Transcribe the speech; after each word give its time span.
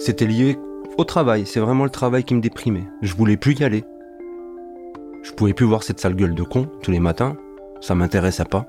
C'était 0.00 0.26
lié 0.26 0.56
au 0.96 1.04
travail, 1.04 1.44
c'est 1.44 1.60
vraiment 1.60 1.84
le 1.84 1.90
travail 1.90 2.24
qui 2.24 2.34
me 2.34 2.40
déprimait. 2.40 2.86
Je 3.02 3.14
voulais 3.14 3.36
plus 3.36 3.52
y 3.60 3.64
aller. 3.64 3.84
Je 5.22 5.30
pouvais 5.32 5.52
plus 5.52 5.66
voir 5.66 5.82
cette 5.82 6.00
sale 6.00 6.14
gueule 6.14 6.34
de 6.34 6.42
con 6.42 6.68
tous 6.82 6.90
les 6.90 7.00
matins. 7.00 7.36
Ça 7.82 7.94
m'intéressait 7.94 8.46
pas. 8.46 8.66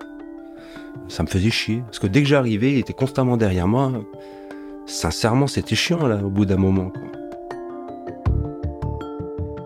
Ça 1.08 1.24
me 1.24 1.30
faisait 1.30 1.50
chier. 1.50 1.84
Parce 1.86 2.00
que 2.00 2.08
dès 2.08 2.22
que 2.22 2.28
j'arrivais, 2.28 2.74
il 2.74 2.80
était 2.80 2.92
constamment 2.92 3.38
derrière 3.38 3.70
moi. 3.70 3.94
Sincèrement, 4.86 5.48
c'était 5.48 5.74
chiant 5.74 6.06
là, 6.06 6.18
au 6.22 6.30
bout 6.30 6.46
d'un 6.46 6.58
moment. 6.58 6.92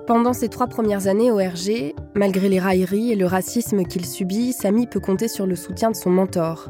Pendant 0.05 0.33
ses 0.33 0.49
trois 0.49 0.67
premières 0.67 1.07
années 1.07 1.31
au 1.31 1.37
RG, 1.37 1.95
malgré 2.13 2.47
les 2.47 2.59
railleries 2.59 3.11
et 3.11 3.15
le 3.15 3.25
racisme 3.25 3.85
qu'il 3.85 4.05
subit, 4.05 4.53
Samy 4.53 4.85
peut 4.85 4.99
compter 4.99 5.27
sur 5.27 5.47
le 5.47 5.55
soutien 5.55 5.89
de 5.89 5.95
son 5.95 6.11
mentor, 6.11 6.69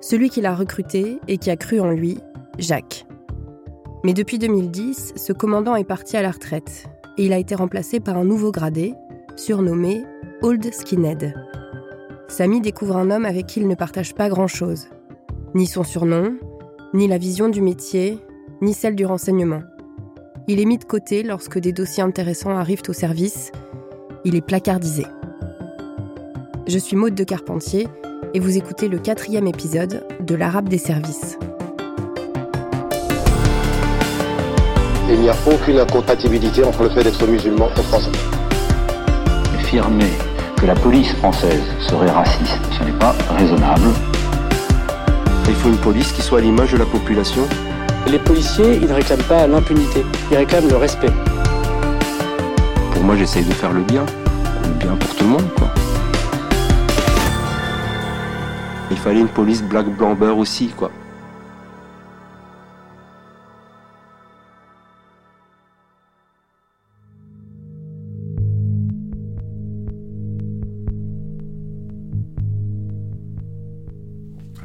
celui 0.00 0.28
qui 0.28 0.40
l'a 0.40 0.56
recruté 0.56 1.20
et 1.28 1.38
qui 1.38 1.52
a 1.52 1.56
cru 1.56 1.78
en 1.78 1.92
lui, 1.92 2.18
Jacques. 2.58 3.03
Mais 4.04 4.12
depuis 4.12 4.38
2010, 4.38 5.14
ce 5.16 5.32
commandant 5.32 5.76
est 5.76 5.84
parti 5.84 6.18
à 6.18 6.22
la 6.22 6.30
retraite 6.30 6.84
et 7.16 7.24
il 7.24 7.32
a 7.32 7.38
été 7.38 7.54
remplacé 7.54 8.00
par 8.00 8.18
un 8.18 8.24
nouveau 8.24 8.52
gradé, 8.52 8.94
surnommé 9.34 10.04
Old 10.42 10.74
Skinhead. 10.74 11.34
Samy 12.28 12.60
découvre 12.60 12.98
un 12.98 13.10
homme 13.10 13.24
avec 13.24 13.46
qui 13.46 13.60
il 13.60 13.68
ne 13.68 13.74
partage 13.74 14.14
pas 14.14 14.28
grand-chose. 14.28 14.88
Ni 15.54 15.66
son 15.66 15.84
surnom, 15.84 16.34
ni 16.92 17.08
la 17.08 17.16
vision 17.16 17.48
du 17.48 17.62
métier, 17.62 18.18
ni 18.60 18.74
celle 18.74 18.94
du 18.94 19.06
renseignement. 19.06 19.62
Il 20.48 20.60
est 20.60 20.66
mis 20.66 20.76
de 20.76 20.84
côté 20.84 21.22
lorsque 21.22 21.58
des 21.58 21.72
dossiers 21.72 22.02
intéressants 22.02 22.54
arrivent 22.54 22.82
au 22.88 22.92
service. 22.92 23.52
Il 24.26 24.36
est 24.36 24.44
placardisé. 24.44 25.06
Je 26.66 26.78
suis 26.78 26.96
Maude 26.96 27.14
de 27.14 27.24
Carpentier 27.24 27.88
et 28.34 28.40
vous 28.40 28.58
écoutez 28.58 28.88
le 28.88 28.98
quatrième 28.98 29.46
épisode 29.46 30.06
de 30.20 30.34
l'Arabe 30.34 30.68
des 30.68 30.78
services. 30.78 31.38
Il 35.14 35.20
n'y 35.20 35.28
a 35.28 35.36
aucune 35.46 35.78
incompatibilité 35.78 36.64
entre 36.64 36.82
le 36.82 36.88
fait 36.88 37.04
d'être 37.04 37.24
musulman 37.24 37.68
et 37.76 37.82
français. 37.82 38.10
Affirmer 39.54 40.10
que 40.56 40.66
la 40.66 40.74
police 40.74 41.14
française 41.14 41.62
serait 41.88 42.10
raciste, 42.10 42.58
ce 42.76 42.82
n'est 42.82 42.98
pas 42.98 43.14
raisonnable. 43.30 43.90
Il 45.48 45.54
faut 45.54 45.68
une 45.68 45.76
police 45.76 46.10
qui 46.10 46.20
soit 46.20 46.40
à 46.40 46.42
l'image 46.42 46.72
de 46.72 46.78
la 46.78 46.84
population. 46.84 47.42
Les 48.08 48.18
policiers, 48.18 48.80
ils 48.82 48.88
ne 48.88 48.92
réclament 48.92 49.22
pas 49.22 49.46
l'impunité, 49.46 50.04
ils 50.32 50.36
réclament 50.36 50.68
le 50.68 50.78
respect. 50.78 51.12
Pour 52.92 53.04
moi, 53.04 53.14
j'essaye 53.14 53.44
de 53.44 53.52
faire 53.52 53.72
le 53.72 53.82
bien. 53.82 54.04
Le 54.64 54.84
bien 54.84 54.96
pour 54.96 55.14
tout 55.14 55.24
le 55.24 55.30
monde, 55.30 55.48
quoi. 55.56 55.68
Il 58.90 58.96
fallait 58.96 59.20
une 59.20 59.28
police 59.28 59.62
black 59.62 59.86
blanc 59.86 60.14
beurre 60.14 60.38
aussi, 60.38 60.70
quoi. 60.76 60.90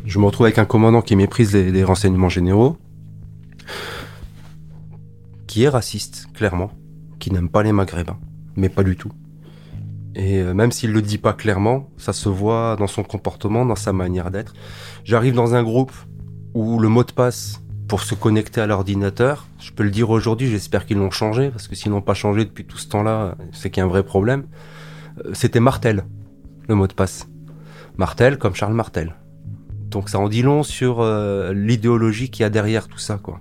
Je 0.10 0.18
me 0.18 0.26
retrouve 0.26 0.48
avec 0.48 0.58
un 0.58 0.66
commandant 0.66 1.04
qui 1.04 1.16
méprise 1.16 1.54
les, 1.54 1.84
renseignements 1.84 2.30
généraux, 2.30 2.78
qui 5.46 5.62
est 5.62 5.70
raciste, 5.70 6.26
clairement, 6.34 6.72
qui 7.20 7.32
n'aime 7.32 7.48
pas 7.48 7.62
les 7.62 7.72
maghrébins, 7.72 8.18
mais 8.56 8.70
pas 8.70 8.82
du 8.82 8.96
tout. 8.96 9.12
Et 10.16 10.40
euh, 10.40 10.56
même 10.56 10.72
s'il 10.72 10.94
le 10.94 11.04
dit 11.04 11.20
pas 11.20 11.34
clairement, 11.34 11.92
ça 11.98 12.12
se 12.12 12.28
voit 12.28 12.76
dans 12.80 12.88
son 12.88 13.04
comportement, 13.04 13.68
dans 13.68 13.76
sa 13.76 13.94
manière 13.94 14.32
d'être. 14.32 14.54
J'arrive 15.04 15.36
dans 15.36 15.54
un 15.54 15.62
groupe 15.62 15.94
où 16.56 16.80
le 16.80 16.90
mot 16.90 17.04
de 17.04 17.12
passe 17.12 17.62
pour 17.88 18.02
se 18.02 18.16
connecter 18.16 18.62
à 18.62 18.66
l'ordinateur, 18.66 19.46
je 19.60 19.72
peux 19.72 19.84
le 19.84 19.92
dire 19.92 20.10
aujourd'hui, 20.10 20.50
j'espère 20.50 20.88
qu'ils 20.88 20.98
l'ont 20.98 21.12
changé, 21.12 21.52
parce 21.52 21.68
que 21.68 21.76
s'ils 21.76 21.92
n'ont 21.92 22.02
pas 22.02 22.16
changé 22.16 22.46
depuis 22.46 22.66
tout 22.66 22.80
ce 22.80 22.88
temps-là, 22.88 23.36
c'est 23.52 23.70
qu'il 23.70 23.82
y 23.82 23.84
a 23.84 23.86
un 23.86 23.90
vrai 23.90 24.02
problème. 24.02 24.48
Euh, 25.24 25.36
C'était 25.36 25.60
Martel, 25.60 26.04
le 26.68 26.74
mot 26.74 26.88
de 26.88 26.94
passe. 26.94 27.28
Martel 27.96 28.40
comme 28.40 28.56
Charles 28.56 28.74
Martel. 28.74 29.14
Donc 29.90 30.10
ça 30.10 30.20
en 30.20 30.30
dit 30.30 30.42
long 30.42 30.64
sur 30.64 31.02
euh, 31.02 31.54
l'idéologie 31.54 32.30
qu'il 32.30 32.44
y 32.44 32.46
a 32.46 32.50
derrière 32.50 32.88
tout 32.88 33.00
ça, 33.00 33.20
quoi. 33.22 33.40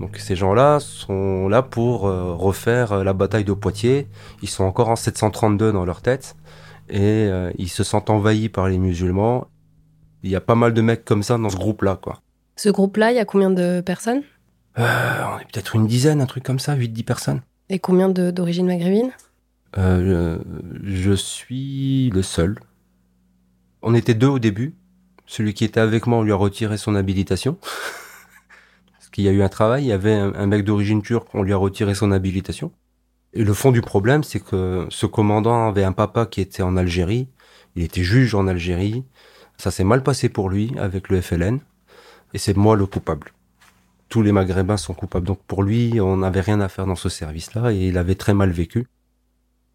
Donc 0.00 0.16
ces 0.16 0.36
gens-là 0.36 0.80
sont 0.80 1.48
là 1.48 1.62
pour 1.62 2.06
euh, 2.06 2.34
refaire 2.34 2.92
euh, 2.92 3.04
la 3.04 3.12
bataille 3.12 3.44
de 3.44 3.52
Poitiers. 3.52 4.08
Ils 4.42 4.48
sont 4.48 4.64
encore 4.64 4.88
en 4.88 4.96
732 4.96 5.72
dans 5.72 5.84
leur 5.84 6.02
tête 6.02 6.36
et 6.90 7.30
ils 7.56 7.70
se 7.70 7.84
sentent 7.84 8.10
envahis 8.10 8.50
par 8.50 8.68
les 8.68 8.76
musulmans. 8.76 9.46
Il 10.22 10.30
y 10.30 10.36
a 10.36 10.42
pas 10.42 10.56
mal 10.56 10.74
de 10.74 10.82
mecs 10.82 11.06
comme 11.06 11.22
ça 11.22 11.38
dans 11.38 11.48
ce 11.48 11.56
groupe-là, 11.56 11.98
quoi. 12.02 12.20
Ce 12.56 12.68
groupe-là, 12.68 13.12
il 13.12 13.16
y 13.16 13.20
a 13.20 13.24
combien 13.24 13.48
de 13.48 13.80
personnes? 13.80 14.22
On 14.76 15.38
est 15.38 15.50
peut-être 15.50 15.74
une 15.74 15.86
dizaine, 15.86 16.20
un 16.20 16.26
truc 16.26 16.44
comme 16.44 16.58
ça, 16.58 16.76
8-10 16.76 17.04
personnes. 17.04 17.40
Et 17.70 17.78
combien 17.78 18.10
d'origine 18.10 18.66
maghrébine? 18.66 19.10
Euh, 19.78 20.38
je 20.84 21.12
suis 21.12 22.10
le 22.10 22.22
seul. 22.22 22.58
On 23.80 23.94
était 23.94 24.14
deux 24.14 24.28
au 24.28 24.38
début. 24.38 24.74
Celui 25.32 25.54
qui 25.54 25.64
était 25.64 25.80
avec 25.80 26.06
moi, 26.06 26.18
on 26.18 26.22
lui 26.24 26.32
a 26.32 26.36
retiré 26.36 26.76
son 26.76 26.94
habilitation. 26.94 27.56
Parce 28.92 29.08
qu'il 29.08 29.24
y 29.24 29.28
a 29.28 29.30
eu 29.30 29.40
un 29.40 29.48
travail, 29.48 29.84
il 29.84 29.86
y 29.86 29.92
avait 29.92 30.12
un, 30.12 30.46
mec 30.46 30.62
d'origine 30.62 31.00
turque, 31.00 31.34
on 31.34 31.42
lui 31.42 31.54
a 31.54 31.56
retiré 31.56 31.94
son 31.94 32.12
habilitation. 32.12 32.70
Et 33.32 33.42
le 33.42 33.54
fond 33.54 33.72
du 33.72 33.80
problème, 33.80 34.24
c'est 34.24 34.40
que 34.40 34.86
ce 34.90 35.06
commandant 35.06 35.68
avait 35.68 35.84
un 35.84 35.92
papa 35.92 36.26
qui 36.26 36.42
était 36.42 36.62
en 36.62 36.76
Algérie. 36.76 37.28
Il 37.76 37.82
était 37.82 38.02
juge 38.02 38.34
en 38.34 38.46
Algérie. 38.46 39.04
Ça 39.56 39.70
s'est 39.70 39.84
mal 39.84 40.02
passé 40.02 40.28
pour 40.28 40.50
lui 40.50 40.70
avec 40.78 41.08
le 41.08 41.22
FLN. 41.22 41.60
Et 42.34 42.38
c'est 42.38 42.54
moi 42.54 42.76
le 42.76 42.84
coupable. 42.84 43.32
Tous 44.10 44.20
les 44.20 44.32
Maghrébins 44.32 44.76
sont 44.76 44.92
coupables. 44.92 45.26
Donc 45.26 45.38
pour 45.46 45.62
lui, 45.62 45.98
on 45.98 46.18
n'avait 46.18 46.42
rien 46.42 46.60
à 46.60 46.68
faire 46.68 46.84
dans 46.84 46.94
ce 46.94 47.08
service-là 47.08 47.72
et 47.72 47.88
il 47.88 47.96
avait 47.96 48.16
très 48.16 48.34
mal 48.34 48.50
vécu. 48.50 48.86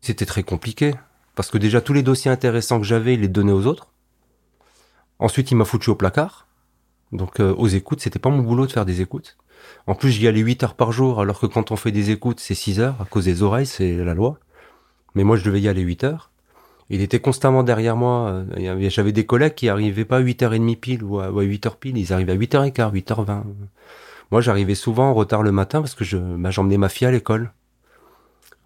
C'était 0.01 0.27
très 0.27 0.43
compliqué. 0.43 0.93
Parce 1.33 1.49
que 1.49 1.57
déjà, 1.57 1.81
tous 1.81 1.93
les 1.93 2.03
dossiers 2.03 2.29
intéressants 2.29 2.79
que 2.79 2.85
j'avais, 2.85 3.15
il 3.15 3.21
les 3.21 3.27
donnait 3.27 3.51
aux 3.53 3.65
autres. 3.65 3.91
Ensuite, 5.19 5.51
il 5.51 5.55
m'a 5.55 5.65
foutu 5.65 5.89
au 5.89 5.95
placard. 5.95 6.47
Donc, 7.11 7.39
euh, 7.39 7.53
aux 7.55 7.67
écoutes, 7.67 8.01
c'était 8.01 8.19
pas 8.19 8.29
mon 8.29 8.39
boulot 8.43 8.67
de 8.67 8.71
faire 8.71 8.85
des 8.85 9.01
écoutes. 9.01 9.37
En 9.87 9.95
plus, 9.95 10.11
j'y 10.11 10.27
allais 10.27 10.41
8 10.41 10.63
heures 10.63 10.73
par 10.75 10.91
jour, 10.91 11.19
alors 11.21 11.39
que 11.39 11.45
quand 11.45 11.71
on 11.71 11.75
fait 11.75 11.91
des 11.91 12.11
écoutes, 12.11 12.39
c'est 12.39 12.53
6 12.55 12.79
heures, 12.79 12.95
à 13.01 13.05
cause 13.05 13.25
des 13.25 13.43
oreilles, 13.43 13.65
c'est 13.65 13.95
la 13.97 14.13
loi. 14.13 14.37
Mais 15.15 15.23
moi, 15.23 15.35
je 15.37 15.43
devais 15.43 15.61
y 15.61 15.67
aller 15.67 15.81
8 15.81 16.03
heures. 16.03 16.31
Il 16.89 17.01
était 17.01 17.19
constamment 17.19 17.63
derrière 17.63 17.95
moi. 17.97 18.29
euh, 18.57 18.89
J'avais 18.89 19.11
des 19.11 19.25
collègues 19.25 19.55
qui 19.55 19.67
arrivaient 19.69 20.05
pas 20.05 20.17
à 20.17 20.21
8h30 20.21 20.75
pile 20.77 21.03
ou 21.03 21.19
à, 21.19 21.31
ou 21.31 21.39
à 21.39 21.43
8h 21.43 21.77
pile, 21.79 21.97
ils 21.97 22.13
arrivaient 22.13 22.33
à 22.33 22.35
8h15, 22.35 22.91
8h20. 22.93 23.43
Moi, 24.31 24.41
j'arrivais 24.41 24.75
souvent 24.75 25.09
en 25.09 25.13
retard 25.13 25.41
le 25.43 25.51
matin 25.51 25.81
parce 25.81 25.95
que 25.95 26.03
je, 26.03 26.17
bah, 26.17 26.51
j'emmenais 26.51 26.77
ma 26.77 26.89
fille 26.89 27.07
à 27.07 27.11
l'école. 27.11 27.51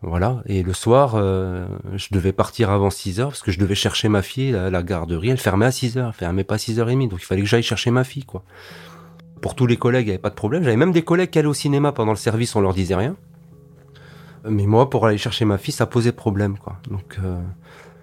Voilà. 0.01 0.41
Et 0.47 0.63
le 0.63 0.73
soir, 0.73 1.13
euh, 1.15 1.67
je 1.95 2.07
devais 2.11 2.33
partir 2.33 2.71
avant 2.71 2.89
6 2.89 3.19
heures 3.19 3.29
parce 3.29 3.41
que 3.41 3.51
je 3.51 3.59
devais 3.59 3.75
chercher 3.75 4.09
ma 4.09 4.21
fille 4.21 4.55
à 4.55 4.69
la 4.69 4.83
garderie. 4.83 5.29
Elle 5.29 5.37
fermait 5.37 5.67
à 5.67 5.71
6 5.71 5.97
heures, 5.97 6.07
elle 6.07 6.13
fermait 6.13 6.43
pas 6.43 6.55
à 6.55 6.57
6h30. 6.57 7.09
Donc 7.09 7.21
il 7.21 7.25
fallait 7.25 7.41
que 7.41 7.47
j'aille 7.47 7.63
chercher 7.63 7.91
ma 7.91 8.03
fille, 8.03 8.25
quoi. 8.25 8.43
Pour 9.41 9.55
tous 9.55 9.67
les 9.67 9.77
collègues, 9.77 10.05
il 10.05 10.09
n'y 10.09 10.13
avait 10.13 10.21
pas 10.21 10.29
de 10.29 10.35
problème. 10.35 10.63
J'avais 10.63 10.77
même 10.77 10.91
des 10.91 11.03
collègues 11.03 11.31
qui 11.31 11.39
allaient 11.39 11.47
au 11.47 11.53
cinéma 11.53 11.91
pendant 11.91 12.11
le 12.11 12.17
service, 12.17 12.55
on 12.55 12.61
leur 12.61 12.73
disait 12.73 12.95
rien. 12.95 13.15
Mais 14.47 14.65
moi, 14.65 14.89
pour 14.89 15.05
aller 15.05 15.17
chercher 15.17 15.45
ma 15.45 15.57
fille, 15.57 15.73
ça 15.73 15.85
posait 15.85 16.11
problème, 16.11 16.57
quoi. 16.57 16.77
Donc, 16.89 17.17
euh, 17.23 17.39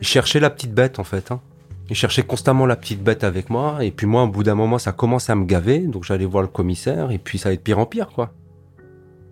je 0.00 0.06
cherchais 0.06 0.40
la 0.40 0.50
petite 0.50 0.72
bête, 0.72 0.98
en 0.98 1.04
fait. 1.04 1.30
Hein. 1.32 1.40
Je 1.88 1.94
cherchais 1.94 2.22
constamment 2.22 2.66
la 2.66 2.76
petite 2.76 3.02
bête 3.02 3.24
avec 3.24 3.48
moi. 3.50 3.82
Et 3.82 3.90
puis 3.90 4.06
moi, 4.06 4.24
au 4.24 4.28
bout 4.28 4.42
d'un 4.42 4.54
moment, 4.54 4.78
ça 4.78 4.92
commençait 4.92 5.32
à 5.32 5.34
me 5.34 5.46
gaver. 5.46 5.80
Donc 5.80 6.04
j'allais 6.04 6.26
voir 6.26 6.42
le 6.42 6.48
commissaire. 6.48 7.10
Et 7.10 7.18
puis 7.18 7.38
ça 7.38 7.48
allait 7.48 7.56
de 7.56 7.62
pire 7.62 7.78
en 7.78 7.86
pire, 7.86 8.08
quoi. 8.08 8.32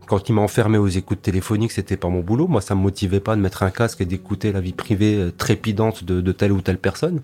Quand 0.06 0.28
il 0.28 0.34
m'a 0.34 0.42
enfermé 0.42 0.78
aux 0.78 0.86
écoutes 0.86 1.22
téléphoniques, 1.22 1.72
c'était 1.72 1.96
pas 1.96 2.08
mon 2.08 2.20
boulot. 2.20 2.46
Moi, 2.46 2.60
ça 2.60 2.74
me 2.74 2.80
motivait 2.80 3.20
pas 3.20 3.34
de 3.34 3.40
mettre 3.40 3.62
un 3.64 3.70
casque 3.70 4.00
et 4.00 4.04
d'écouter 4.04 4.52
la 4.52 4.60
vie 4.60 4.72
privée 4.72 5.16
euh, 5.16 5.32
trépidante 5.32 6.04
de, 6.04 6.20
de 6.20 6.32
telle 6.32 6.52
ou 6.52 6.60
telle 6.60 6.78
personne. 6.78 7.22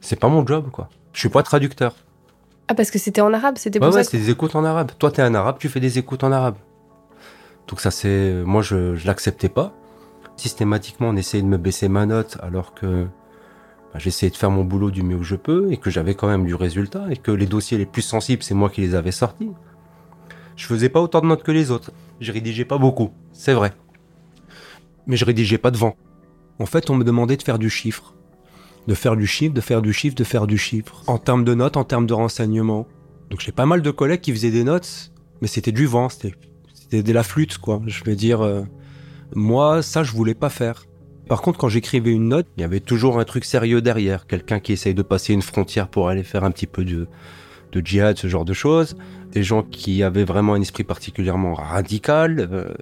C'est 0.00 0.18
pas 0.18 0.28
mon 0.28 0.44
job, 0.46 0.70
quoi. 0.72 0.88
Je 1.12 1.20
suis 1.20 1.28
pas 1.28 1.42
traducteur. 1.42 1.94
Ah, 2.66 2.74
parce 2.74 2.90
que 2.90 2.98
c'était 2.98 3.20
en 3.20 3.32
arabe, 3.32 3.56
c'était 3.56 3.78
Ouais, 3.78 3.86
pour 3.86 3.94
ouais, 3.96 4.04
ça 4.04 4.10
c'est 4.10 4.18
des 4.18 4.30
écoutes 4.30 4.56
en 4.56 4.64
arabe. 4.64 4.90
Toi, 4.98 5.10
t'es 5.12 5.22
un 5.22 5.34
arabe, 5.34 5.56
tu 5.58 5.68
fais 5.68 5.80
des 5.80 5.98
écoutes 5.98 6.24
en 6.24 6.32
arabe. 6.32 6.56
Donc 7.68 7.80
ça, 7.80 7.90
c'est, 7.90 8.42
moi, 8.44 8.62
je, 8.62 8.94
je 8.96 9.06
l'acceptais 9.06 9.48
pas. 9.48 9.72
Systématiquement, 10.36 11.08
on 11.08 11.16
essayait 11.16 11.42
de 11.42 11.48
me 11.48 11.56
baisser 11.56 11.88
ma 11.88 12.04
note 12.04 12.36
alors 12.42 12.74
que 12.74 13.04
bah, 13.92 13.98
j'essayais 13.98 14.30
de 14.30 14.36
faire 14.36 14.50
mon 14.50 14.64
boulot 14.64 14.90
du 14.90 15.02
mieux 15.02 15.18
que 15.18 15.24
je 15.24 15.36
peux 15.36 15.70
et 15.72 15.76
que 15.76 15.88
j'avais 15.90 16.14
quand 16.14 16.28
même 16.28 16.44
du 16.46 16.54
résultat 16.54 17.06
et 17.10 17.16
que 17.16 17.30
les 17.30 17.46
dossiers 17.46 17.78
les 17.78 17.86
plus 17.86 18.02
sensibles, 18.02 18.42
c'est 18.42 18.54
moi 18.54 18.70
qui 18.70 18.80
les 18.80 18.94
avais 18.94 19.12
sortis. 19.12 19.50
Je 20.58 20.66
faisais 20.66 20.88
pas 20.88 21.00
autant 21.00 21.20
de 21.20 21.26
notes 21.26 21.44
que 21.44 21.52
les 21.52 21.70
autres. 21.70 21.92
Je 22.20 22.32
rédigeais 22.32 22.64
pas 22.64 22.78
beaucoup, 22.78 23.12
c'est 23.32 23.54
vrai. 23.54 23.72
Mais 25.06 25.16
je 25.16 25.24
rédigeais 25.24 25.56
pas 25.56 25.70
devant. 25.70 25.96
En 26.58 26.66
fait, 26.66 26.90
on 26.90 26.96
me 26.96 27.04
demandait 27.04 27.36
de 27.36 27.44
faire 27.44 27.60
du 27.60 27.70
chiffre. 27.70 28.12
De 28.88 28.94
faire 28.94 29.16
du 29.16 29.28
chiffre, 29.28 29.54
de 29.54 29.60
faire 29.60 29.82
du 29.82 29.92
chiffre, 29.92 30.16
de 30.16 30.24
faire 30.24 30.48
du 30.48 30.58
chiffre. 30.58 31.04
En 31.06 31.18
termes 31.18 31.44
de 31.44 31.54
notes, 31.54 31.76
en 31.76 31.84
termes 31.84 32.08
de 32.08 32.12
renseignements. 32.12 32.88
Donc 33.30 33.40
j'ai 33.40 33.52
pas 33.52 33.66
mal 33.66 33.82
de 33.82 33.90
collègues 33.92 34.20
qui 34.20 34.32
faisaient 34.32 34.50
des 34.50 34.64
notes, 34.64 35.12
mais 35.40 35.46
c'était 35.46 35.70
du 35.70 35.86
vent, 35.86 36.08
c'était, 36.08 37.04
de 37.04 37.12
la 37.12 37.22
flûte, 37.22 37.58
quoi. 37.58 37.80
Je 37.86 38.02
veux 38.04 38.16
dire, 38.16 38.40
euh, 38.40 38.62
moi, 39.36 39.80
ça, 39.80 40.02
je 40.02 40.10
voulais 40.10 40.34
pas 40.34 40.50
faire. 40.50 40.86
Par 41.28 41.40
contre, 41.40 41.58
quand 41.58 41.68
j'écrivais 41.68 42.10
une 42.10 42.30
note, 42.30 42.48
il 42.56 42.62
y 42.62 42.64
avait 42.64 42.80
toujours 42.80 43.20
un 43.20 43.24
truc 43.24 43.44
sérieux 43.44 43.80
derrière. 43.80 44.26
Quelqu'un 44.26 44.58
qui 44.58 44.72
essaye 44.72 44.94
de 44.94 45.02
passer 45.02 45.34
une 45.34 45.42
frontière 45.42 45.86
pour 45.86 46.08
aller 46.08 46.24
faire 46.24 46.42
un 46.42 46.50
petit 46.50 46.66
peu 46.66 46.84
de, 46.84 47.06
de 47.72 47.80
djihad, 47.84 48.16
ce 48.16 48.26
genre 48.28 48.44
de 48.44 48.52
choses. 48.52 48.96
Des 49.32 49.42
gens 49.42 49.62
qui 49.62 50.02
avaient 50.02 50.24
vraiment 50.24 50.54
un 50.54 50.60
esprit 50.60 50.84
particulièrement 50.84 51.54
radical. 51.54 52.48
euh. 52.50 52.74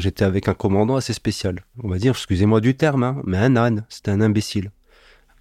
J'étais 0.00 0.24
avec 0.24 0.48
un 0.48 0.54
commandant 0.54 0.96
assez 0.96 1.12
spécial. 1.12 1.64
On 1.82 1.88
va 1.88 1.98
dire, 1.98 2.12
excusez-moi 2.12 2.60
du 2.60 2.76
terme, 2.76 3.04
hein, 3.04 3.22
mais 3.24 3.38
un 3.38 3.56
âne. 3.56 3.86
C'était 3.88 4.10
un 4.10 4.20
imbécile. 4.20 4.70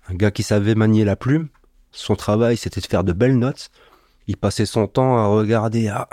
Un 0.07 0.15
gars 0.15 0.31
qui 0.31 0.43
savait 0.43 0.75
manier 0.75 1.03
la 1.05 1.15
plume. 1.15 1.49
Son 1.91 2.15
travail, 2.15 2.57
c'était 2.57 2.81
de 2.81 2.85
faire 2.85 3.03
de 3.03 3.13
belles 3.13 3.37
notes. 3.37 3.71
Il 4.27 4.37
passait 4.37 4.65
son 4.65 4.87
temps 4.87 5.17
à 5.17 5.25
regarder, 5.25 5.89
ah, 5.89 6.07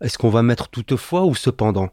est-ce 0.00 0.18
qu'on 0.18 0.30
va 0.30 0.42
mettre 0.42 0.68
toutefois 0.68 1.24
ou 1.24 1.34
cependant? 1.34 1.90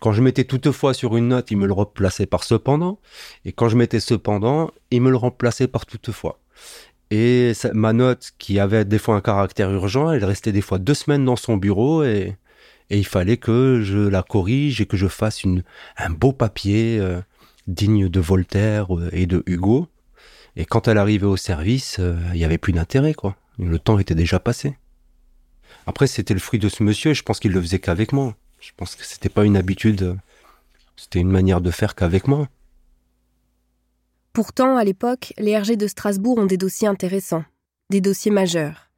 Quand 0.00 0.12
je 0.12 0.22
mettais 0.22 0.44
toutefois 0.44 0.94
sur 0.94 1.16
une 1.16 1.28
note, 1.28 1.50
il 1.50 1.56
me 1.56 1.66
le 1.66 1.72
replaçait 1.72 2.26
par 2.26 2.44
cependant. 2.44 2.98
Et 3.44 3.52
quand 3.52 3.68
je 3.68 3.76
mettais 3.76 4.00
cependant, 4.00 4.70
il 4.90 5.02
me 5.02 5.10
le 5.10 5.16
remplaçait 5.16 5.68
par 5.68 5.86
toutefois. 5.86 6.40
Et 7.10 7.52
ma 7.72 7.92
note, 7.92 8.32
qui 8.38 8.58
avait 8.58 8.84
des 8.84 8.98
fois 8.98 9.14
un 9.14 9.20
caractère 9.20 9.70
urgent, 9.70 10.10
elle 10.10 10.24
restait 10.24 10.52
des 10.52 10.60
fois 10.60 10.78
deux 10.78 10.94
semaines 10.94 11.24
dans 11.24 11.36
son 11.36 11.56
bureau 11.56 12.02
et, 12.02 12.36
il 12.88 13.06
fallait 13.06 13.36
que 13.36 13.80
je 13.82 13.98
la 13.98 14.22
corrige 14.22 14.80
et 14.80 14.86
que 14.86 14.96
je 14.96 15.08
fasse 15.08 15.42
une, 15.42 15.64
un 15.96 16.10
beau 16.10 16.32
papier 16.32 16.98
euh, 17.00 17.20
digne 17.66 18.08
de 18.08 18.20
Voltaire 18.20 18.96
euh, 18.96 19.08
et 19.12 19.26
de 19.26 19.42
Hugo. 19.46 19.88
Et 20.54 20.64
quand 20.64 20.86
elle 20.86 20.98
arrivait 20.98 21.26
au 21.26 21.36
service, 21.36 21.96
euh, 21.98 22.16
il 22.32 22.38
y 22.38 22.44
avait 22.44 22.58
plus 22.58 22.72
d'intérêt, 22.72 23.12
quoi. 23.12 23.34
Le 23.58 23.80
temps 23.80 23.98
était 23.98 24.14
déjà 24.14 24.38
passé. 24.38 24.76
Après, 25.86 26.06
c'était 26.06 26.34
le 26.34 26.38
fruit 26.38 26.60
de 26.60 26.68
ce 26.68 26.84
monsieur 26.84 27.10
et 27.10 27.14
je 27.14 27.24
pense 27.24 27.40
qu'il 27.40 27.52
le 27.52 27.60
faisait 27.60 27.80
qu'avec 27.80 28.12
moi. 28.12 28.36
Je 28.60 28.70
pense 28.76 28.94
que 28.94 29.04
c'était 29.04 29.28
pas 29.28 29.44
une 29.44 29.56
habitude, 29.56 30.18
c'était 30.96 31.20
une 31.20 31.30
manière 31.30 31.60
de 31.60 31.70
faire 31.70 31.94
qu'avec 31.94 32.26
moi. 32.26 32.48
Pourtant, 34.32 34.76
à 34.76 34.84
l'époque, 34.84 35.32
les 35.38 35.56
RG 35.56 35.76
de 35.76 35.86
Strasbourg 35.86 36.38
ont 36.38 36.46
des 36.46 36.56
dossiers 36.58 36.88
intéressants, 36.88 37.44
des 37.90 38.00
dossiers 38.00 38.30
majeurs. 38.30 38.90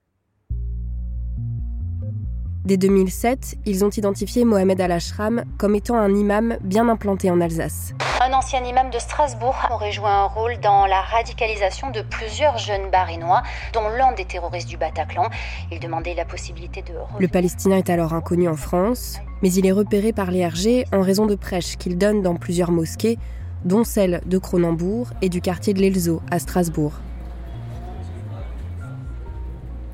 Dès 2.65 2.77
2007, 2.77 3.55
ils 3.65 3.85
ont 3.85 3.89
identifié 3.89 4.45
Mohamed 4.45 4.81
Al-Ashram 4.81 5.45
comme 5.57 5.75
étant 5.75 5.97
un 5.97 6.15
imam 6.15 6.59
bien 6.61 6.89
implanté 6.89 7.31
en 7.31 7.41
Alsace. 7.41 7.95
Un 8.21 8.33
ancien 8.33 8.63
imam 8.63 8.91
de 8.91 8.99
Strasbourg 8.99 9.57
aurait 9.71 9.93
joué 9.93 10.09
un 10.09 10.25
rôle 10.25 10.59
dans 10.61 10.87
la 10.87 11.01
radicalisation 11.01 11.91
de 11.91 12.03
plusieurs 12.03 12.59
jeunes 12.59 12.91
barinois, 12.91 13.43
dont 13.73 13.89
l'un 13.89 14.13
des 14.13 14.27
terroristes 14.27 14.69
du 14.69 14.77
Bataclan. 14.77 15.31
Il 15.71 15.81
demandait 15.81 16.15
la 16.15 16.27
possibilité 16.27 16.83
de... 16.83 16.93
Le 17.19 17.29
Palestinien 17.29 17.79
est 17.79 17.89
alors 17.89 18.13
inconnu 18.13 18.49
en 18.49 18.57
France, 18.57 19.19
mais 19.43 19.53
il 19.53 19.67
est 19.67 19.73
repéré 19.73 20.13
par 20.13 20.31
les 20.31 20.47
RG 20.47 20.85
en 20.93 21.01
raison 21.01 21.27
de 21.27 21.35
prêches 21.35 21.77
qu'il 21.77 21.99
donne 21.99 22.23
dans 22.23 22.37
plusieurs 22.37 22.71
mosquées, 22.71 23.19
dont 23.65 23.85
celle 23.85 24.21
de 24.27 24.39
Cronenbourg 24.39 25.11
et 25.23 25.29
du 25.29 25.41
quartier 25.41 25.75
de 25.75 25.81
l'Elzo 25.81 26.23
à 26.31 26.39
Strasbourg. 26.39 26.93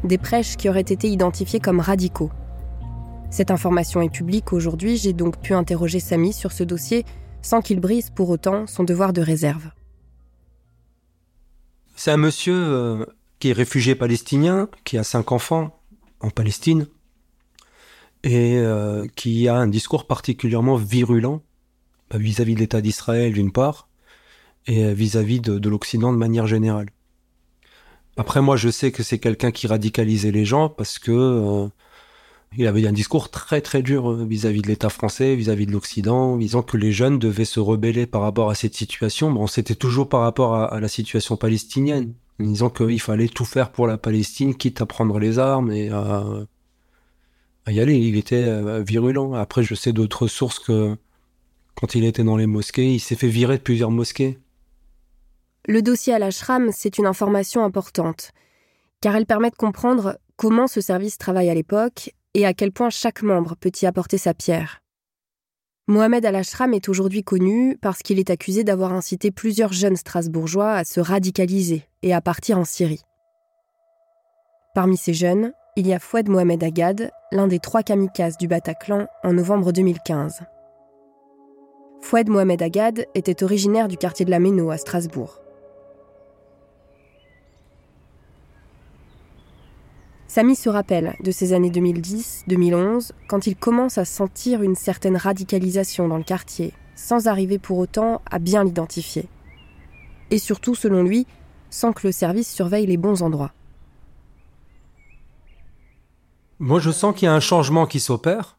Des 0.05 0.19
prêches 0.19 0.57
qui 0.57 0.69
auraient 0.69 0.81
été 0.81 1.09
identifiés 1.09 1.61
comme 1.61 1.81
radicaux. 1.81 2.31
Cette 3.31 3.51
information 3.51 4.03
est 4.03 4.11
publique 4.11 4.53
aujourd'hui, 4.53 4.97
j'ai 4.97 5.13
donc 5.13 5.41
pu 5.41 5.55
interroger 5.55 5.99
Samy 5.99 6.33
sur 6.33 6.53
ce 6.53 6.63
dossier 6.63 7.05
sans 7.43 7.61
qu'il 7.61 7.81
brise 7.81 8.11
pour 8.11 8.31
autant 8.31 8.67
son 8.67 8.85
devoir 8.85 9.13
de 9.13 9.21
réserve. 9.21 9.71
C'est 11.97 12.11
un 12.11 12.17
monsieur 12.17 12.55
euh, 12.55 13.07
qui 13.39 13.51
est 13.51 13.53
réfugié 13.53 13.95
palestinien, 13.95 14.69
qui 14.85 14.99
a 14.99 15.05
cinq 15.05 15.33
enfants 15.33 15.79
en 16.21 16.31
Palestine, 16.31 16.87
et 18.25 18.57
euh, 18.57 19.07
qui 19.17 19.49
a 19.49 19.57
un 19.57 19.69
discours 19.69 20.07
particulièrement 20.07 20.77
virulent 20.77 21.43
bah, 22.11 22.19
vis-à-vis 22.19 22.55
de 22.55 22.61
l'État 22.61 22.81
d'Israël 22.81 23.33
d'une 23.33 23.53
part, 23.53 23.89
et 24.67 24.85
euh, 24.85 24.95
vis-à-vis 24.95 25.41
de, 25.41 25.59
de 25.59 25.69
l'Occident 25.69 26.13
de 26.13 26.19
manière 26.19 26.47
générale. 26.47 26.89
Après, 28.17 28.41
moi, 28.41 28.57
je 28.57 28.71
sais 28.71 28.93
que 28.93 29.03
c'est 29.03 29.19
quelqu'un 29.19 29.51
qui 29.51 29.67
radicalisait 29.67 30.31
les 30.31 30.45
gens 30.45 30.69
parce 30.69 30.99
que 30.99 31.13
euh, 31.13 31.69
il 32.57 32.67
avait 32.67 32.87
un 32.87 32.93
discours 32.93 33.31
très 33.31 33.61
très 33.61 33.83
dur 33.83 34.13
vis-à-vis 34.25 34.63
de 34.63 34.69
l'État 34.69 34.89
français, 34.89 35.35
vis-à-vis 35.35 35.67
de 35.67 35.73
l'Occident, 35.73 36.37
disant 36.39 36.63
que 36.63 36.77
les 36.77 36.93
jeunes 36.93 37.19
devaient 37.19 37.45
se 37.45 37.61
rebeller 37.61 38.07
par 38.07 38.23
rapport 38.23 38.49
à 38.49 38.55
cette 38.55 38.75
situation. 38.75 39.31
Bon, 39.33 39.47
c'était 39.47 39.75
toujours 39.75 40.09
par 40.09 40.21
rapport 40.21 40.55
à, 40.55 40.73
à 40.73 40.81
la 40.81 40.89
situation 40.89 41.37
palestinienne, 41.37 42.15
disant 42.39 42.71
qu'il 42.71 43.01
fallait 43.01 43.29
tout 43.29 43.45
faire 43.45 43.71
pour 43.71 43.87
la 43.87 43.99
Palestine, 43.99 44.55
quitte 44.55 44.81
à 44.81 44.87
prendre 44.87 45.19
les 45.19 45.39
armes 45.41 45.73
et 45.73 45.91
à, 45.91 46.25
Il 47.67 48.17
était 48.17 48.45
euh, 48.45 48.83
virulent. 48.83 49.35
Après, 49.35 49.63
je 49.63 49.75
sais 49.75 49.93
d'autres 49.93 50.27
sources 50.27 50.59
que 50.59 50.97
quand 51.75 51.95
il 51.95 52.05
était 52.05 52.25
dans 52.25 52.37
les 52.37 52.47
mosquées, 52.47 52.93
il 52.93 53.01
s'est 53.01 53.17
fait 53.17 53.29
virer 53.29 53.57
de 53.57 53.63
plusieurs 53.63 53.91
mosquées. 53.91 54.39
Le 55.67 55.81
dossier 55.81 56.13
à 56.13 56.19
l'ashram, 56.19 56.71
c'est 56.73 56.99
une 56.99 57.07
information 57.07 57.65
importante, 57.65 58.33
car 59.01 59.17
elle 59.17 59.27
permet 59.27 59.51
de 59.51 59.57
comprendre 59.57 60.19
comment 60.37 60.67
ce 60.67 60.81
service 60.81 61.17
travaille 61.17 61.49
à 61.49 61.55
l'époque 61.55 62.11
et 62.35 62.45
à 62.45 62.53
quel 62.53 62.71
point 62.71 62.91
chaque 62.91 63.23
membre 63.23 63.57
peut 63.57 63.73
y 63.81 63.87
apporter 63.87 64.19
sa 64.19 64.35
pierre. 64.35 64.81
Mohamed 65.87 66.25
Al-Ashram 66.25 66.73
est 66.73 66.89
aujourd'hui 66.89 67.23
connu 67.23 67.79
parce 67.81 67.99
qu'il 67.99 68.19
est 68.19 68.31
accusé 68.31 68.65
d'avoir 68.65 68.93
incité 68.93 69.31
plusieurs 69.31 69.73
jeunes 69.73 69.97
strasbourgeois 69.97 70.73
à 70.73 70.85
se 70.85 71.01
radicaliser 71.01 71.85
et 72.03 72.15
à 72.15 72.21
partir 72.21 72.59
en 72.59 72.65
Syrie. 72.65 73.03
Parmi 74.75 74.97
ces 74.97 75.15
jeunes, 75.15 75.53
il 75.77 75.89
y 75.89 75.93
a 75.93 75.99
Foued 75.99 76.29
Mohamed 76.29 76.63
Agad, 76.63 77.11
l'un 77.33 77.49
des 77.49 77.59
trois 77.59 77.83
kamikazes 77.83 78.37
du 78.37 78.47
Bataclan 78.47 79.09
en 79.25 79.33
novembre 79.33 79.73
2015. 79.73 80.43
Foued 82.01 82.29
Mohamed 82.29 82.63
Agad 82.63 83.07
était 83.17 83.43
originaire 83.43 83.89
du 83.89 83.97
quartier 83.97 84.25
de 84.25 84.31
la 84.31 84.39
Méno 84.39 84.71
à 84.71 84.77
Strasbourg. 84.77 85.41
Samy 90.29 90.55
se 90.55 90.69
rappelle 90.69 91.17
de 91.25 91.33
ces 91.33 91.53
années 91.53 91.71
2010-2011 91.71 93.11
quand 93.27 93.49
il 93.49 93.57
commence 93.57 93.99
à 93.99 94.05
sentir 94.05 94.63
une 94.63 94.77
certaine 94.77 95.17
radicalisation 95.17 96.07
dans 96.07 96.19
le 96.19 96.25
quartier, 96.25 96.73
sans 96.95 97.27
arriver 97.27 97.59
pour 97.59 97.79
autant 97.79 98.21
à 98.31 98.39
bien 98.39 98.63
l'identifier. 98.63 99.29
Et 100.31 100.39
surtout, 100.39 100.77
selon 100.77 101.03
lui, 101.03 101.27
sans 101.69 101.93
que 101.93 102.07
le 102.07 102.13
service 102.13 102.53
surveille 102.53 102.87
les 102.87 102.97
bons 102.97 103.23
endroits. 103.23 103.53
Moi, 106.65 106.81
je 106.81 106.91
sens 106.91 107.15
qu'il 107.15 107.27
y 107.27 107.29
a 107.29 107.35
un 107.35 107.41
changement 107.41 107.85
qui 107.85 108.01
s'opère. 108.01 108.57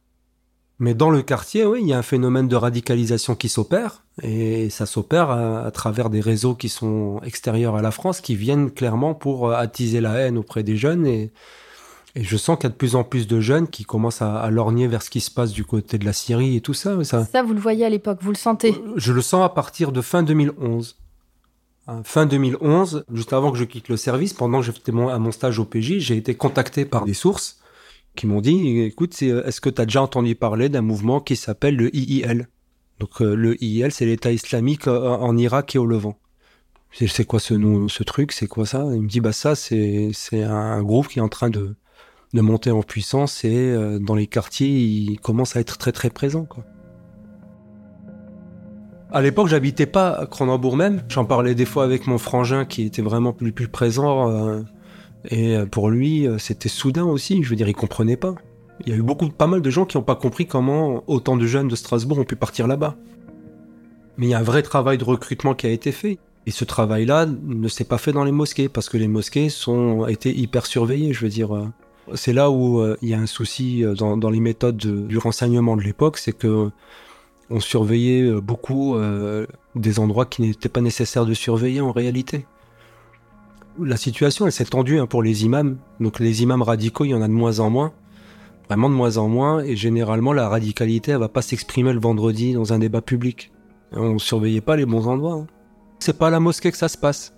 Mais 0.77 0.93
dans 0.93 1.09
le 1.09 1.23
quartier, 1.23 1.65
oui, 1.65 1.79
il 1.81 1.87
y 1.87 1.93
a 1.93 1.97
un 1.97 2.03
phénomène 2.03 2.47
de 2.47 2.55
radicalisation 2.55 3.33
qui 3.33 3.49
s'opère. 3.49 4.03
Et 4.21 4.69
ça 4.69 4.85
s'opère 4.85 5.31
à, 5.31 5.65
à 5.65 5.71
travers 5.71 6.11
des 6.11 6.19
réseaux 6.19 6.53
qui 6.53 6.69
sont 6.69 7.19
extérieurs 7.23 7.75
à 7.75 7.81
la 7.81 7.89
France, 7.89 8.21
qui 8.21 8.35
viennent 8.35 8.69
clairement 8.69 9.15
pour 9.15 9.49
euh, 9.49 9.55
attiser 9.55 10.01
la 10.01 10.19
haine 10.19 10.37
auprès 10.37 10.61
des 10.61 10.77
jeunes. 10.77 11.07
Et, 11.07 11.31
et 12.13 12.23
je 12.23 12.37
sens 12.37 12.57
qu'il 12.57 12.65
y 12.65 12.67
a 12.67 12.69
de 12.69 12.75
plus 12.75 12.95
en 12.95 13.03
plus 13.03 13.25
de 13.25 13.39
jeunes 13.39 13.67
qui 13.67 13.85
commencent 13.85 14.21
à, 14.21 14.35
à 14.37 14.51
lorgner 14.51 14.87
vers 14.87 15.01
ce 15.01 15.09
qui 15.09 15.19
se 15.19 15.31
passe 15.31 15.51
du 15.51 15.65
côté 15.65 15.97
de 15.97 16.05
la 16.05 16.13
Syrie 16.13 16.55
et 16.55 16.61
tout 16.61 16.75
ça. 16.75 17.03
ça 17.03 17.25
Ça, 17.25 17.41
vous 17.41 17.55
le 17.55 17.59
voyez 17.59 17.85
à 17.85 17.89
l'époque, 17.89 18.19
vous 18.21 18.31
le 18.31 18.37
sentez? 18.37 18.79
Je 18.97 19.13
le 19.13 19.21
sens 19.23 19.43
à 19.43 19.49
partir 19.49 19.91
de 19.91 20.01
fin 20.01 20.21
2011. 20.21 20.95
Hein, 21.87 22.01
Fin 22.03 22.27
2011, 22.27 23.05
juste 23.11 23.33
avant 23.33 23.51
que 23.51 23.57
je 23.57 23.63
quitte 23.63 23.89
le 23.89 23.97
service, 23.97 24.33
pendant 24.33 24.59
que 24.59 24.67
j'étais 24.67 24.91
à 24.91 25.17
mon 25.17 25.31
stage 25.31 25.57
au 25.57 25.65
PJ, 25.65 25.97
j'ai 25.97 26.17
été 26.17 26.35
contacté 26.35 26.85
par 26.85 27.03
des 27.03 27.15
sources 27.15 27.57
qui 28.15 28.27
m'ont 28.27 28.41
dit, 28.41 28.81
écoute, 28.81 29.15
euh, 29.23 29.45
est-ce 29.45 29.61
que 29.61 29.69
tu 29.69 29.81
as 29.81 29.85
déjà 29.85 30.01
entendu 30.01 30.35
parler 30.35 30.69
d'un 30.69 30.81
mouvement 30.81 31.19
qui 31.19 31.35
s'appelle 31.35 31.75
le 31.75 31.95
IIL 31.95 32.47
Donc 32.99 33.21
euh, 33.21 33.35
le 33.35 33.61
IIL, 33.63 33.91
c'est 33.91 34.05
l'État 34.05 34.31
islamique 34.31 34.87
euh, 34.87 35.09
en 35.09 35.37
Irak 35.37 35.75
et 35.75 35.79
au 35.79 35.85
Levant. 35.85 36.17
C'est, 36.91 37.25
quoi 37.25 37.41
ce 37.41 38.03
truc? 38.03 38.31
C'est 38.31 38.47
quoi 38.47 38.65
ça? 38.65 38.85
Il 38.93 39.01
me 39.01 39.07
dit, 39.09 39.19
bah 39.19 39.33
ça, 39.33 39.53
c'est, 39.55 40.11
un 40.33 40.81
groupe 40.81 41.09
qui 41.09 41.19
est 41.19 41.21
en 41.21 41.27
train 41.27 41.49
de, 41.49 41.75
de 42.33 42.41
monter 42.41 42.71
en 42.71 42.83
puissance 42.83 43.43
et 43.43 43.75
dans 43.99 44.15
les 44.15 44.27
quartiers, 44.27 44.69
il 44.69 45.19
commence 45.19 45.57
à 45.57 45.59
être 45.59 45.77
très 45.77 45.91
très 45.91 46.09
présent. 46.09 46.45
Quoi. 46.45 46.63
À 49.11 49.21
l'époque, 49.21 49.49
j'habitais 49.49 49.87
pas 49.87 50.11
à 50.11 50.25
Cronenbourg 50.25 50.77
même. 50.77 51.03
J'en 51.09 51.25
parlais 51.25 51.53
des 51.53 51.65
fois 51.65 51.83
avec 51.83 52.07
mon 52.07 52.17
frangin 52.17 52.63
qui 52.63 52.83
était 52.83 53.01
vraiment 53.01 53.33
plus, 53.33 53.51
présent. 53.67 54.63
Et 55.29 55.55
euh, 55.55 55.65
pour 55.65 55.89
lui, 55.89 56.27
euh, 56.27 56.37
c'était 56.37 56.69
soudain 56.69 57.05
aussi. 57.05 57.43
Je 57.43 57.49
veux 57.49 57.55
dire, 57.55 57.67
il 57.67 57.75
comprenait 57.75 58.17
pas. 58.17 58.35
Il 58.85 58.89
y 58.89 58.93
a 58.93 58.95
eu 58.95 59.01
beaucoup, 59.01 59.29
pas 59.29 59.47
mal 59.47 59.61
de 59.61 59.69
gens 59.69 59.85
qui 59.85 59.97
n'ont 59.97 60.03
pas 60.03 60.15
compris 60.15 60.47
comment 60.47 61.03
autant 61.07 61.37
de 61.37 61.45
jeunes 61.45 61.67
de 61.67 61.75
Strasbourg 61.75 62.19
ont 62.19 62.25
pu 62.25 62.35
partir 62.35 62.67
là-bas. 62.67 62.95
Mais 64.17 64.27
il 64.27 64.29
y 64.29 64.33
a 64.33 64.39
un 64.39 64.43
vrai 64.43 64.61
travail 64.61 64.97
de 64.97 65.03
recrutement 65.03 65.53
qui 65.53 65.67
a 65.67 65.69
été 65.69 65.91
fait. 65.91 66.17
Et 66.45 66.51
ce 66.51 66.63
travail-là 66.63 67.25
ne 67.25 67.67
s'est 67.67 67.85
pas 67.85 67.97
fait 67.97 68.11
dans 68.11 68.23
les 68.23 68.31
mosquées, 68.31 68.69
parce 68.69 68.87
que 68.87 68.97
les 68.97 69.07
mosquées 69.07 69.49
sont 69.49 70.05
été 70.07 70.35
hyper 70.35 70.65
surveillées, 70.65 71.13
je 71.13 71.21
veux 71.21 71.29
dire. 71.29 71.55
Euh. 71.55 71.67
C'est 72.13 72.33
là 72.33 72.51
où 72.51 72.85
il 73.01 73.09
y 73.09 73.15
a 73.15 73.19
un 73.19 73.25
souci 73.25 73.83
dans, 73.97 74.29
les 74.29 74.39
méthodes 74.39 74.77
du 74.77 75.17
renseignement 75.17 75.75
de 75.75 75.81
l'époque, 75.81 76.19
c'est 76.19 76.37
que 76.37 76.69
on 77.49 77.59
surveillait 77.59 78.31
beaucoup 78.41 78.95
des 79.73 79.99
endroits 79.99 80.27
qui 80.27 80.43
n'étaient 80.43 80.69
pas 80.69 80.81
nécessaires 80.81 81.25
de 81.25 81.33
surveiller 81.33 81.81
en 81.81 81.91
réalité. 81.91 82.45
La 83.79 83.97
situation, 83.97 84.45
elle 84.45 84.51
s'est 84.51 84.65
tendue 84.65 84.99
hein, 84.99 85.05
pour 85.05 85.21
les 85.21 85.45
imams. 85.45 85.77
Donc 85.99 86.19
les 86.19 86.43
imams 86.43 86.61
radicaux, 86.61 87.05
il 87.05 87.09
y 87.09 87.13
en 87.13 87.21
a 87.21 87.27
de 87.27 87.33
moins 87.33 87.59
en 87.59 87.69
moins, 87.69 87.93
vraiment 88.67 88.89
de 88.89 88.95
moins 88.95 89.17
en 89.17 89.27
moins, 89.27 89.61
et 89.61 89.75
généralement 89.75 90.33
la 90.33 90.47
radicalité, 90.47 91.11
elle 91.11 91.19
va 91.19 91.29
pas 91.29 91.41
s'exprimer 91.41 91.93
le 91.93 91.99
vendredi 91.99 92.53
dans 92.53 92.73
un 92.73 92.79
débat 92.79 93.01
public. 93.01 93.51
On 93.91 94.17
surveillait 94.17 94.61
pas 94.61 94.75
les 94.75 94.85
bons 94.85 95.07
endroits. 95.07 95.35
Hein. 95.35 95.47
C'est 95.99 96.17
pas 96.17 96.27
à 96.27 96.31
la 96.31 96.39
mosquée 96.39 96.71
que 96.71 96.77
ça 96.77 96.87
se 96.87 96.97
passe. 96.97 97.33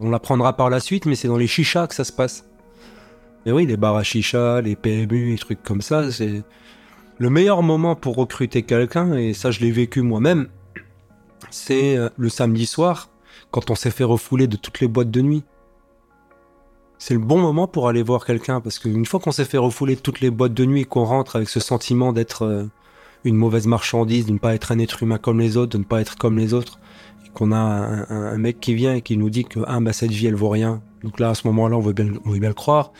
On 0.00 0.10
l'apprendra 0.10 0.56
par 0.56 0.70
la 0.70 0.80
suite, 0.80 1.06
mais 1.06 1.14
c'est 1.14 1.28
dans 1.28 1.36
les 1.36 1.46
chichas 1.46 1.86
que 1.86 1.94
ça 1.94 2.04
se 2.04 2.12
passe. 2.12 2.44
Mais 3.46 3.52
oui, 3.52 3.66
les 3.66 3.76
bars 3.76 3.96
à 3.96 4.60
les 4.60 4.76
PMU, 4.76 5.32
les 5.32 5.38
trucs 5.38 5.62
comme 5.62 5.82
ça, 5.82 6.10
c'est 6.10 6.42
le 7.18 7.30
meilleur 7.30 7.62
moment 7.62 7.94
pour 7.94 8.16
recruter 8.16 8.62
quelqu'un, 8.62 9.14
et 9.14 9.34
ça 9.34 9.50
je 9.50 9.60
l'ai 9.60 9.70
vécu 9.70 10.02
moi-même, 10.02 10.48
c'est 11.50 11.96
euh, 11.96 12.08
le 12.16 12.28
samedi 12.28 12.66
soir, 12.66 13.10
quand 13.54 13.70
on 13.70 13.76
s'est 13.76 13.92
fait 13.92 14.02
refouler 14.02 14.48
de 14.48 14.56
toutes 14.56 14.80
les 14.80 14.88
boîtes 14.88 15.12
de 15.12 15.20
nuit. 15.20 15.44
C'est 16.98 17.14
le 17.14 17.20
bon 17.20 17.38
moment 17.38 17.68
pour 17.68 17.86
aller 17.86 18.02
voir 18.02 18.26
quelqu'un, 18.26 18.60
parce 18.60 18.80
qu'une 18.80 19.06
fois 19.06 19.20
qu'on 19.20 19.30
s'est 19.30 19.44
fait 19.44 19.58
refouler 19.58 19.94
de 19.94 20.00
toutes 20.00 20.20
les 20.20 20.32
boîtes 20.32 20.54
de 20.54 20.64
nuit 20.64 20.80
et 20.80 20.84
qu'on 20.84 21.04
rentre 21.04 21.36
avec 21.36 21.48
ce 21.48 21.60
sentiment 21.60 22.12
d'être 22.12 22.42
euh, 22.42 22.64
une 23.22 23.36
mauvaise 23.36 23.68
marchandise, 23.68 24.26
de 24.26 24.32
ne 24.32 24.38
pas 24.38 24.56
être 24.56 24.72
un 24.72 24.80
être 24.80 25.04
humain 25.04 25.18
comme 25.18 25.38
les 25.38 25.56
autres, 25.56 25.70
de 25.70 25.78
ne 25.78 25.84
pas 25.84 26.00
être 26.00 26.16
comme 26.16 26.36
les 26.36 26.52
autres, 26.52 26.80
et 27.24 27.28
qu'on 27.28 27.52
a 27.52 27.56
un, 27.58 28.36
mec 28.38 28.58
qui 28.58 28.74
vient 28.74 28.96
et 28.96 29.02
qui 29.02 29.16
nous 29.16 29.30
dit 29.30 29.44
que 29.44 29.60
ah, 29.68 29.78
bah, 29.78 29.92
cette 29.92 30.10
vie 30.10 30.26
elle 30.26 30.34
vaut 30.34 30.48
rien. 30.48 30.82
Donc 31.04 31.20
là, 31.20 31.30
à 31.30 31.34
ce 31.36 31.46
moment-là, 31.46 31.76
on 31.76 31.80
veut 31.80 31.92
bien, 31.92 32.08
on 32.24 32.30
veut 32.30 32.40
bien 32.40 32.48
le 32.48 32.56
croire. 32.56 32.92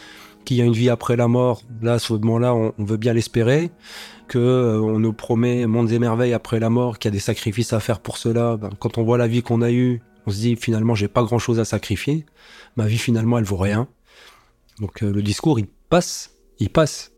Qu'il 0.44 0.58
y 0.58 0.62
a 0.62 0.64
une 0.64 0.72
vie 0.72 0.88
après 0.88 1.16
la 1.16 1.26
mort, 1.26 1.62
là, 1.82 1.94
à 1.94 1.98
ce 1.98 2.12
moment-là, 2.12 2.54
on, 2.54 2.72
veut 2.78 2.96
bien 2.96 3.12
l'espérer. 3.12 3.72
Que 4.28 4.38
euh, 4.38 4.80
on 4.80 5.00
nous 5.00 5.12
promet 5.12 5.66
mondes 5.66 5.90
et 5.90 5.98
merveilles 5.98 6.32
après 6.32 6.60
la 6.60 6.70
mort, 6.70 7.00
qu'il 7.00 7.08
y 7.08 7.12
a 7.12 7.16
des 7.16 7.18
sacrifices 7.18 7.72
à 7.72 7.80
faire 7.80 7.98
pour 7.98 8.18
cela. 8.18 8.56
Ben, 8.56 8.70
quand 8.78 8.98
on 8.98 9.02
voit 9.02 9.18
la 9.18 9.26
vie 9.26 9.42
qu'on 9.42 9.60
a 9.60 9.72
eue, 9.72 10.00
on 10.26 10.30
se 10.30 10.38
dit 10.38 10.56
finalement, 10.56 10.94
j'ai 10.94 11.08
pas 11.08 11.22
grand-chose 11.22 11.60
à 11.60 11.64
sacrifier. 11.64 12.24
Ma 12.76 12.86
vie 12.86 12.98
finalement, 12.98 13.38
elle 13.38 13.44
vaut 13.44 13.56
rien. 13.56 13.88
Donc 14.80 15.02
euh, 15.02 15.12
le 15.12 15.22
discours, 15.22 15.58
il 15.58 15.66
passe, 15.88 16.36
il 16.58 16.70
passe. 16.70 17.12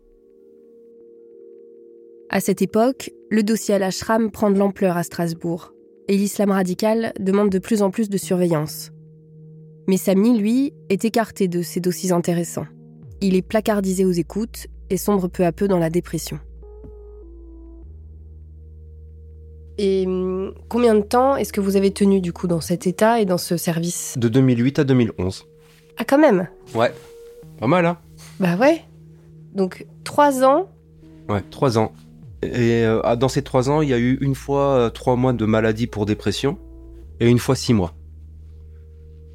À 2.28 2.40
cette 2.40 2.62
époque, 2.62 3.10
le 3.30 3.42
dossier 3.42 3.74
al-Ashram 3.74 4.30
prend 4.30 4.50
de 4.50 4.58
l'ampleur 4.58 4.96
à 4.96 5.04
Strasbourg 5.04 5.72
et 6.08 6.16
l'islam 6.16 6.50
radical 6.50 7.12
demande 7.20 7.50
de 7.50 7.58
plus 7.58 7.82
en 7.82 7.90
plus 7.90 8.08
de 8.08 8.18
surveillance. 8.18 8.90
Mais 9.88 9.96
Samy, 9.96 10.36
lui, 10.36 10.72
est 10.88 11.04
écarté 11.04 11.46
de 11.46 11.62
ces 11.62 11.80
dossiers 11.80 12.12
intéressants. 12.12 12.66
Il 13.20 13.36
est 13.36 13.42
placardisé 13.42 14.04
aux 14.04 14.12
écoutes 14.12 14.66
et 14.90 14.96
sombre 14.96 15.28
peu 15.28 15.44
à 15.44 15.52
peu 15.52 15.68
dans 15.68 15.78
la 15.78 15.90
dépression. 15.90 16.40
Et 19.78 20.04
hum, 20.06 20.54
combien 20.68 20.94
de 20.94 21.02
temps 21.02 21.36
est-ce 21.36 21.52
que 21.52 21.60
vous 21.60 21.76
avez 21.76 21.90
tenu 21.92 22.20
du 22.20 22.32
coup 22.32 22.46
dans 22.46 22.60
cet 22.60 22.86
état 22.86 23.20
et 23.20 23.24
dans 23.24 23.38
ce 23.38 23.56
service? 23.56 24.14
De 24.18 24.28
2008 24.28 24.78
à 24.78 24.84
2011. 24.84 25.46
Ah 25.98 26.04
quand 26.04 26.18
même? 26.18 26.48
Ouais, 26.74 26.92
pas 27.58 27.66
mal 27.66 27.86
hein? 27.86 27.98
Bah 28.40 28.56
ouais. 28.56 28.82
Donc 29.54 29.86
trois 30.04 30.44
ans? 30.44 30.68
Ouais, 31.28 31.42
trois 31.50 31.78
ans. 31.78 31.92
Et 32.42 32.84
euh, 32.84 33.16
dans 33.16 33.28
ces 33.28 33.42
trois 33.42 33.70
ans, 33.70 33.80
il 33.80 33.88
y 33.88 33.94
a 33.94 33.98
eu 33.98 34.18
une 34.20 34.34
fois 34.34 34.76
euh, 34.76 34.90
trois 34.90 35.16
mois 35.16 35.32
de 35.32 35.44
maladie 35.44 35.86
pour 35.86 36.06
dépression 36.06 36.58
et 37.20 37.28
une 37.28 37.38
fois 37.38 37.56
six 37.56 37.74
mois. 37.74 37.94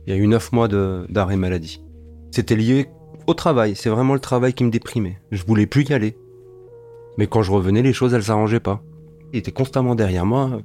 Il 0.05 0.13
y 0.13 0.15
a 0.15 0.19
eu 0.19 0.27
neuf 0.27 0.51
mois 0.51 0.67
d'arrêt 0.67 1.35
maladie. 1.35 1.83
C'était 2.31 2.55
lié 2.55 2.87
au 3.27 3.33
travail. 3.33 3.75
C'est 3.75 3.89
vraiment 3.89 4.13
le 4.13 4.19
travail 4.19 4.53
qui 4.53 4.63
me 4.63 4.71
déprimait. 4.71 5.19
Je 5.31 5.43
voulais 5.45 5.67
plus 5.67 5.83
y 5.83 5.93
aller. 5.93 6.17
Mais 7.17 7.27
quand 7.27 7.43
je 7.43 7.51
revenais, 7.51 7.81
les 7.81 7.93
choses, 7.93 8.13
elles 8.13 8.23
s'arrangeaient 8.23 8.59
pas. 8.59 8.81
Il 9.33 9.39
était 9.39 9.51
constamment 9.51 9.95
derrière 9.95 10.25
moi. 10.25 10.61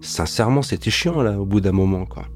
Sincèrement, 0.00 0.62
c'était 0.62 0.90
chiant, 0.90 1.22
là, 1.22 1.40
au 1.40 1.46
bout 1.46 1.60
d'un 1.60 1.72
moment, 1.72 2.06
quoi. 2.06 2.26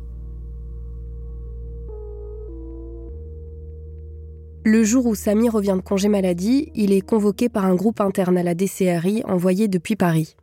Le 4.64 4.84
jour 4.84 5.06
où 5.06 5.16
Samy 5.16 5.48
revient 5.48 5.74
de 5.76 5.82
congé 5.82 6.08
maladie, 6.08 6.70
il 6.76 6.92
est 6.92 7.00
convoqué 7.00 7.48
par 7.48 7.64
un 7.64 7.74
groupe 7.74 8.00
interne 8.00 8.38
à 8.38 8.44
la 8.44 8.54
DCRI 8.54 9.24
envoyé 9.24 9.66
depuis 9.66 9.96
Paris. 9.96 10.36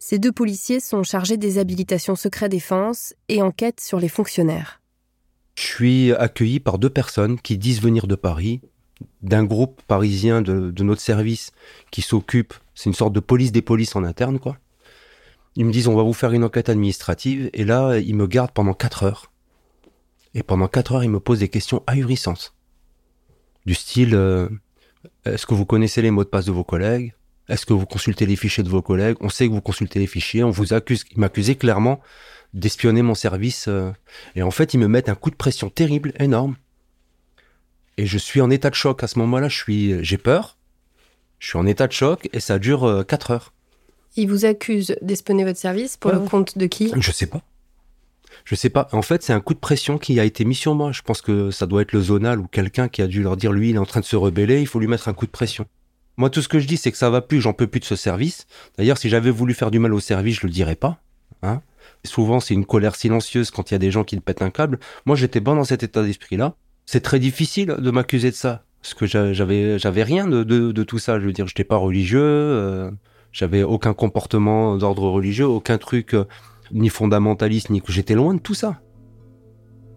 Ces 0.00 0.18
deux 0.18 0.32
policiers 0.32 0.80
sont 0.80 1.04
chargés 1.04 1.36
des 1.36 1.58
habilitations 1.58 2.16
secret 2.16 2.48
défense 2.48 3.14
et 3.28 3.42
enquêtent 3.42 3.80
sur 3.80 4.00
les 4.00 4.08
fonctionnaires. 4.08 4.82
Je 5.56 5.62
suis 5.62 6.12
accueilli 6.12 6.58
par 6.58 6.78
deux 6.78 6.90
personnes 6.90 7.38
qui 7.38 7.56
disent 7.58 7.80
venir 7.80 8.08
de 8.08 8.16
Paris, 8.16 8.60
d'un 9.22 9.44
groupe 9.44 9.82
parisien 9.86 10.42
de, 10.42 10.82
notre 10.82 11.00
service 11.00 11.52
qui 11.90 12.02
s'occupe, 12.02 12.54
c'est 12.74 12.88
une 12.88 12.94
sorte 12.94 13.12
de 13.12 13.20
police 13.20 13.52
des 13.52 13.62
polices 13.62 13.96
en 13.96 14.04
interne, 14.04 14.38
quoi. 14.38 14.56
Ils 15.58 15.64
me 15.64 15.72
disent 15.72 15.88
on 15.88 15.96
va 15.96 16.02
vous 16.02 16.12
faire 16.12 16.32
une 16.32 16.44
enquête 16.44 16.68
administrative 16.68 17.48
et 17.54 17.64
là 17.64 17.96
ils 17.98 18.14
me 18.14 18.26
gardent 18.26 18.52
pendant 18.52 18.74
quatre 18.74 19.04
heures. 19.04 19.32
Et 20.34 20.42
pendant 20.42 20.68
quatre 20.68 20.92
heures 20.92 21.04
ils 21.04 21.10
me 21.10 21.20
posent 21.20 21.38
des 21.38 21.48
questions 21.48 21.82
ahurissantes 21.86 22.54
du 23.64 23.74
style 23.74 24.14
euh, 24.14 24.48
est-ce 25.24 25.46
que 25.46 25.54
vous 25.54 25.66
connaissez 25.66 26.02
les 26.02 26.10
mots 26.10 26.24
de 26.24 26.28
passe 26.28 26.46
de 26.46 26.52
vos 26.52 26.64
collègues? 26.64 27.14
Est-ce 27.48 27.66
que 27.66 27.72
vous 27.72 27.86
consultez 27.86 28.26
les 28.26 28.36
fichiers 28.36 28.64
de 28.64 28.68
vos 28.68 28.82
collègues? 28.82 29.16
On 29.20 29.28
sait 29.28 29.46
que 29.46 29.52
vous 29.52 29.60
consultez 29.60 29.98
les 29.98 30.06
fichiers. 30.06 30.42
On 30.42 30.50
vous 30.50 30.72
accuse, 30.72 31.04
ils 31.12 31.20
m'accusaient 31.20 31.54
clairement 31.54 32.00
d'espionner 32.54 33.02
mon 33.02 33.14
service. 33.14 33.66
Euh, 33.68 33.92
et 34.34 34.42
en 34.42 34.50
fait, 34.50 34.74
ils 34.74 34.78
me 34.78 34.88
mettent 34.88 35.08
un 35.08 35.14
coup 35.14 35.30
de 35.30 35.36
pression 35.36 35.70
terrible, 35.70 36.12
énorme. 36.18 36.56
Et 37.98 38.06
je 38.06 38.18
suis 38.18 38.40
en 38.40 38.50
état 38.50 38.70
de 38.70 38.74
choc 38.74 39.02
à 39.02 39.06
ce 39.06 39.18
moment-là. 39.18 39.48
Je 39.48 39.56
suis, 39.56 40.04
j'ai 40.04 40.18
peur. 40.18 40.56
Je 41.38 41.48
suis 41.48 41.58
en 41.58 41.66
état 41.66 41.86
de 41.86 41.92
choc 41.92 42.28
et 42.32 42.40
ça 42.40 42.58
dure 42.58 43.04
4 43.06 43.30
euh, 43.30 43.34
heures. 43.34 43.52
Ils 44.16 44.28
vous 44.28 44.44
accusent 44.44 44.96
d'espionner 45.02 45.44
votre 45.44 45.58
service 45.58 45.96
pour 45.96 46.10
le 46.12 46.20
compte 46.20 46.56
de 46.56 46.66
qui? 46.66 46.92
Je 46.96 47.12
sais 47.12 47.26
pas. 47.26 47.42
Je 48.44 48.54
sais 48.54 48.70
pas. 48.70 48.88
En 48.92 49.02
fait, 49.02 49.22
c'est 49.22 49.32
un 49.32 49.40
coup 49.40 49.54
de 49.54 49.58
pression 49.58 49.98
qui 49.98 50.18
a 50.20 50.24
été 50.24 50.44
mis 50.44 50.54
sur 50.54 50.74
moi. 50.74 50.92
Je 50.92 51.02
pense 51.02 51.20
que 51.20 51.50
ça 51.50 51.66
doit 51.66 51.82
être 51.82 51.92
le 51.92 52.00
zonal 52.00 52.38
ou 52.38 52.46
quelqu'un 52.46 52.88
qui 52.88 53.02
a 53.02 53.06
dû 53.06 53.22
leur 53.22 53.36
dire 53.36 53.52
lui, 53.52 53.70
il 53.70 53.76
est 53.76 53.78
en 53.80 53.86
train 53.86 54.00
de 54.00 54.04
se 54.04 54.16
rebeller, 54.16 54.60
il 54.60 54.66
faut 54.66 54.78
lui 54.78 54.86
mettre 54.86 55.08
un 55.08 55.14
coup 55.14 55.26
de 55.26 55.30
pression. 55.30 55.66
Moi, 56.16 56.30
tout 56.30 56.40
ce 56.40 56.48
que 56.48 56.60
je 56.60 56.66
dis, 56.66 56.78
c'est 56.78 56.92
que 56.92 56.96
ça 56.96 57.10
va 57.10 57.20
plus, 57.20 57.40
j'en 57.40 57.52
peux 57.52 57.66
plus 57.66 57.80
de 57.80 57.84
ce 57.84 57.96
service. 57.96 58.46
D'ailleurs, 58.78 58.96
si 58.96 59.10
j'avais 59.10 59.30
voulu 59.30 59.52
faire 59.52 59.70
du 59.70 59.78
mal 59.78 59.92
au 59.92 60.00
service, 60.00 60.40
je 60.40 60.46
le 60.46 60.52
dirais 60.52 60.76
pas. 60.76 60.98
Hein. 61.42 61.60
Souvent, 62.04 62.40
c'est 62.40 62.54
une 62.54 62.64
colère 62.64 62.94
silencieuse 62.94 63.50
quand 63.50 63.70
il 63.70 63.74
y 63.74 63.76
a 63.76 63.78
des 63.78 63.90
gens 63.90 64.04
qui 64.04 64.16
te 64.16 64.22
pètent 64.22 64.42
un 64.42 64.50
câble. 64.50 64.78
Moi, 65.04 65.16
j'étais 65.16 65.40
bon 65.40 65.56
dans 65.56 65.64
cet 65.64 65.82
état 65.82 66.02
d'esprit-là. 66.02 66.54
C'est 66.86 67.00
très 67.00 67.18
difficile 67.18 67.76
de 67.78 67.90
m'accuser 67.90 68.30
de 68.30 68.36
ça. 68.36 68.64
Parce 68.80 68.94
que 68.94 69.06
j'avais, 69.06 69.78
j'avais 69.78 70.02
rien 70.04 70.28
de, 70.28 70.44
de, 70.44 70.82
tout 70.84 70.98
ça. 70.98 71.18
Je 71.18 71.26
veux 71.26 71.32
dire, 71.32 71.48
j'étais 71.48 71.64
pas 71.64 71.76
religieux, 71.76 72.20
euh, 72.22 72.90
j'avais 73.32 73.64
aucun 73.64 73.92
comportement 73.94 74.76
d'ordre 74.76 75.08
religieux, 75.10 75.46
aucun 75.46 75.78
truc. 75.78 76.14
Euh, 76.14 76.24
ni 76.72 76.88
fondamentaliste, 76.88 77.70
ni 77.70 77.82
j'étais 77.88 78.14
loin 78.14 78.34
de 78.34 78.40
tout 78.40 78.54
ça. 78.54 78.80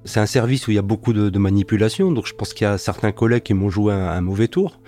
C'est 0.06 0.20
un 0.20 0.26
service 0.26 0.68
où 0.68 0.72
il 0.72 0.76
y 0.76 0.80
a 0.80 0.84
beaucoup 0.84 1.14
de, 1.14 1.38
manipulation, 1.38 2.12
donc 2.12 2.26
je 2.26 2.34
pense 2.34 2.54
qu'il 2.54 2.66
y 2.66 2.68
a 2.68 2.78
certains 2.78 3.12
collègues 3.12 3.44
qui 3.44 3.54
m'ont 3.54 3.70
joué 3.70 3.94
un, 3.94 4.22
mauvais 4.22 4.48
tour, 4.48 4.80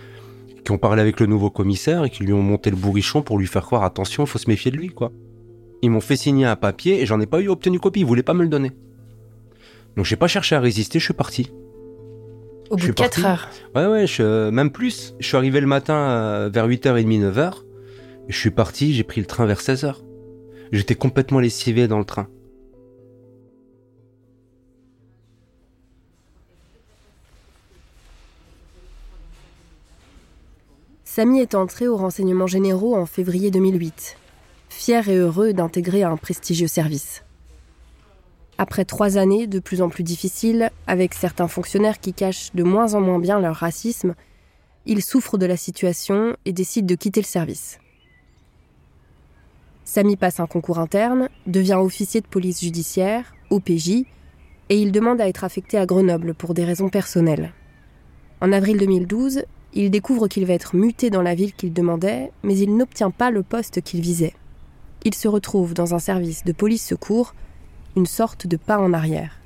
qui 0.63 0.71
ont 0.71 0.77
parlé 0.77 1.01
avec 1.01 1.19
le 1.19 1.25
nouveau 1.25 1.49
commissaire 1.49 2.05
et 2.05 2.09
qui 2.09 2.23
lui 2.23 2.33
ont 2.33 2.41
monté 2.41 2.69
le 2.69 2.75
bourrichon 2.75 3.21
pour 3.21 3.37
lui 3.37 3.47
faire 3.47 3.65
croire 3.65 3.83
attention, 3.83 4.23
il 4.23 4.27
faut 4.27 4.39
se 4.39 4.49
méfier 4.49 4.71
de 4.71 4.77
lui, 4.77 4.89
quoi. 4.89 5.11
Ils 5.81 5.89
m'ont 5.89 6.01
fait 6.01 6.15
signer 6.15 6.45
un 6.45 6.55
papier 6.55 7.01
et 7.01 7.05
j'en 7.05 7.19
ai 7.19 7.25
pas 7.25 7.41
eu 7.41 7.49
obtenu 7.49 7.79
copie, 7.79 8.01
ils 8.01 8.05
voulaient 8.05 8.23
pas 8.23 8.33
me 8.33 8.43
le 8.43 8.49
donner. 8.49 8.71
Donc 9.97 10.05
j'ai 10.05 10.15
pas 10.15 10.27
cherché 10.27 10.55
à 10.55 10.59
résister, 10.59 10.99
je 10.99 11.05
suis 11.05 11.13
parti. 11.13 11.51
Au 12.71 12.77
bout 12.77 12.87
de 12.87 12.91
4 12.93 13.25
heures 13.25 13.49
Ouais, 13.75 13.85
ouais, 13.85 14.07
je, 14.07 14.49
même 14.49 14.71
plus. 14.71 15.13
Je 15.19 15.27
suis 15.27 15.35
arrivé 15.35 15.59
le 15.59 15.67
matin 15.67 15.93
euh, 15.93 16.49
vers 16.51 16.69
8h30, 16.69 17.31
9h. 17.33 17.53
Et 18.29 18.31
je 18.31 18.37
suis 18.37 18.49
parti, 18.49 18.93
j'ai 18.93 19.03
pris 19.03 19.19
le 19.19 19.27
train 19.27 19.45
vers 19.45 19.59
16h. 19.59 19.95
J'étais 20.71 20.95
complètement 20.95 21.41
lessivé 21.41 21.89
dans 21.89 21.99
le 21.99 22.05
train. 22.05 22.29
Samy 31.03 31.41
est 31.41 31.55
entré 31.55 31.89
aux 31.89 31.97
renseignements 31.97 32.47
généraux 32.47 32.95
en 32.95 33.05
février 33.05 33.51
2008, 33.51 34.15
fier 34.69 35.09
et 35.09 35.17
heureux 35.17 35.51
d'intégrer 35.51 36.03
un 36.03 36.15
prestigieux 36.15 36.69
service. 36.69 37.25
Après 38.57 38.85
trois 38.85 39.17
années 39.17 39.47
de 39.47 39.59
plus 39.59 39.81
en 39.81 39.89
plus 39.89 40.03
difficiles, 40.03 40.69
avec 40.87 41.13
certains 41.13 41.47
fonctionnaires 41.47 41.99
qui 41.99 42.13
cachent 42.13 42.53
de 42.53 42.63
moins 42.63 42.93
en 42.93 43.01
moins 43.01 43.19
bien 43.19 43.39
leur 43.39 43.55
racisme, 43.55 44.15
il 44.85 45.01
souffre 45.01 45.37
de 45.37 45.45
la 45.45 45.57
situation 45.57 46.35
et 46.45 46.53
décide 46.53 46.85
de 46.85 46.95
quitter 46.95 47.21
le 47.21 47.25
service. 47.25 47.79
Samy 49.83 50.15
passe 50.15 50.39
un 50.39 50.47
concours 50.47 50.79
interne, 50.79 51.27
devient 51.47 51.79
officier 51.81 52.21
de 52.21 52.27
police 52.27 52.61
judiciaire, 52.61 53.33
OPJ, 53.49 54.05
et 54.69 54.77
il 54.81 54.91
demande 54.91 55.19
à 55.19 55.27
être 55.27 55.43
affecté 55.43 55.77
à 55.77 55.85
Grenoble 55.85 56.33
pour 56.33 56.53
des 56.53 56.63
raisons 56.63 56.89
personnelles. 56.89 57.53
En 58.39 58.51
avril 58.53 58.77
2012, 58.77 59.43
il 59.73 59.91
découvre 59.91 60.27
qu'il 60.27 60.45
va 60.45 60.53
être 60.53 60.75
muté 60.75 61.09
dans 61.09 61.21
la 61.21 61.35
ville 61.35 61.53
qu'il 61.53 61.73
demandait, 61.73 62.31
mais 62.43 62.57
il 62.57 62.75
n'obtient 62.75 63.11
pas 63.11 63.31
le 63.31 63.43
poste 63.43 63.81
qu'il 63.81 64.01
visait. 64.01 64.33
Il 65.03 65.13
se 65.13 65.27
retrouve 65.27 65.73
dans 65.73 65.93
un 65.93 65.99
service 65.99 66.43
de 66.43 66.51
police 66.51 66.85
secours, 66.85 67.35
une 67.95 68.05
sorte 68.05 68.47
de 68.47 68.57
pas 68.57 68.79
en 68.79 68.93
arrière. 68.93 69.37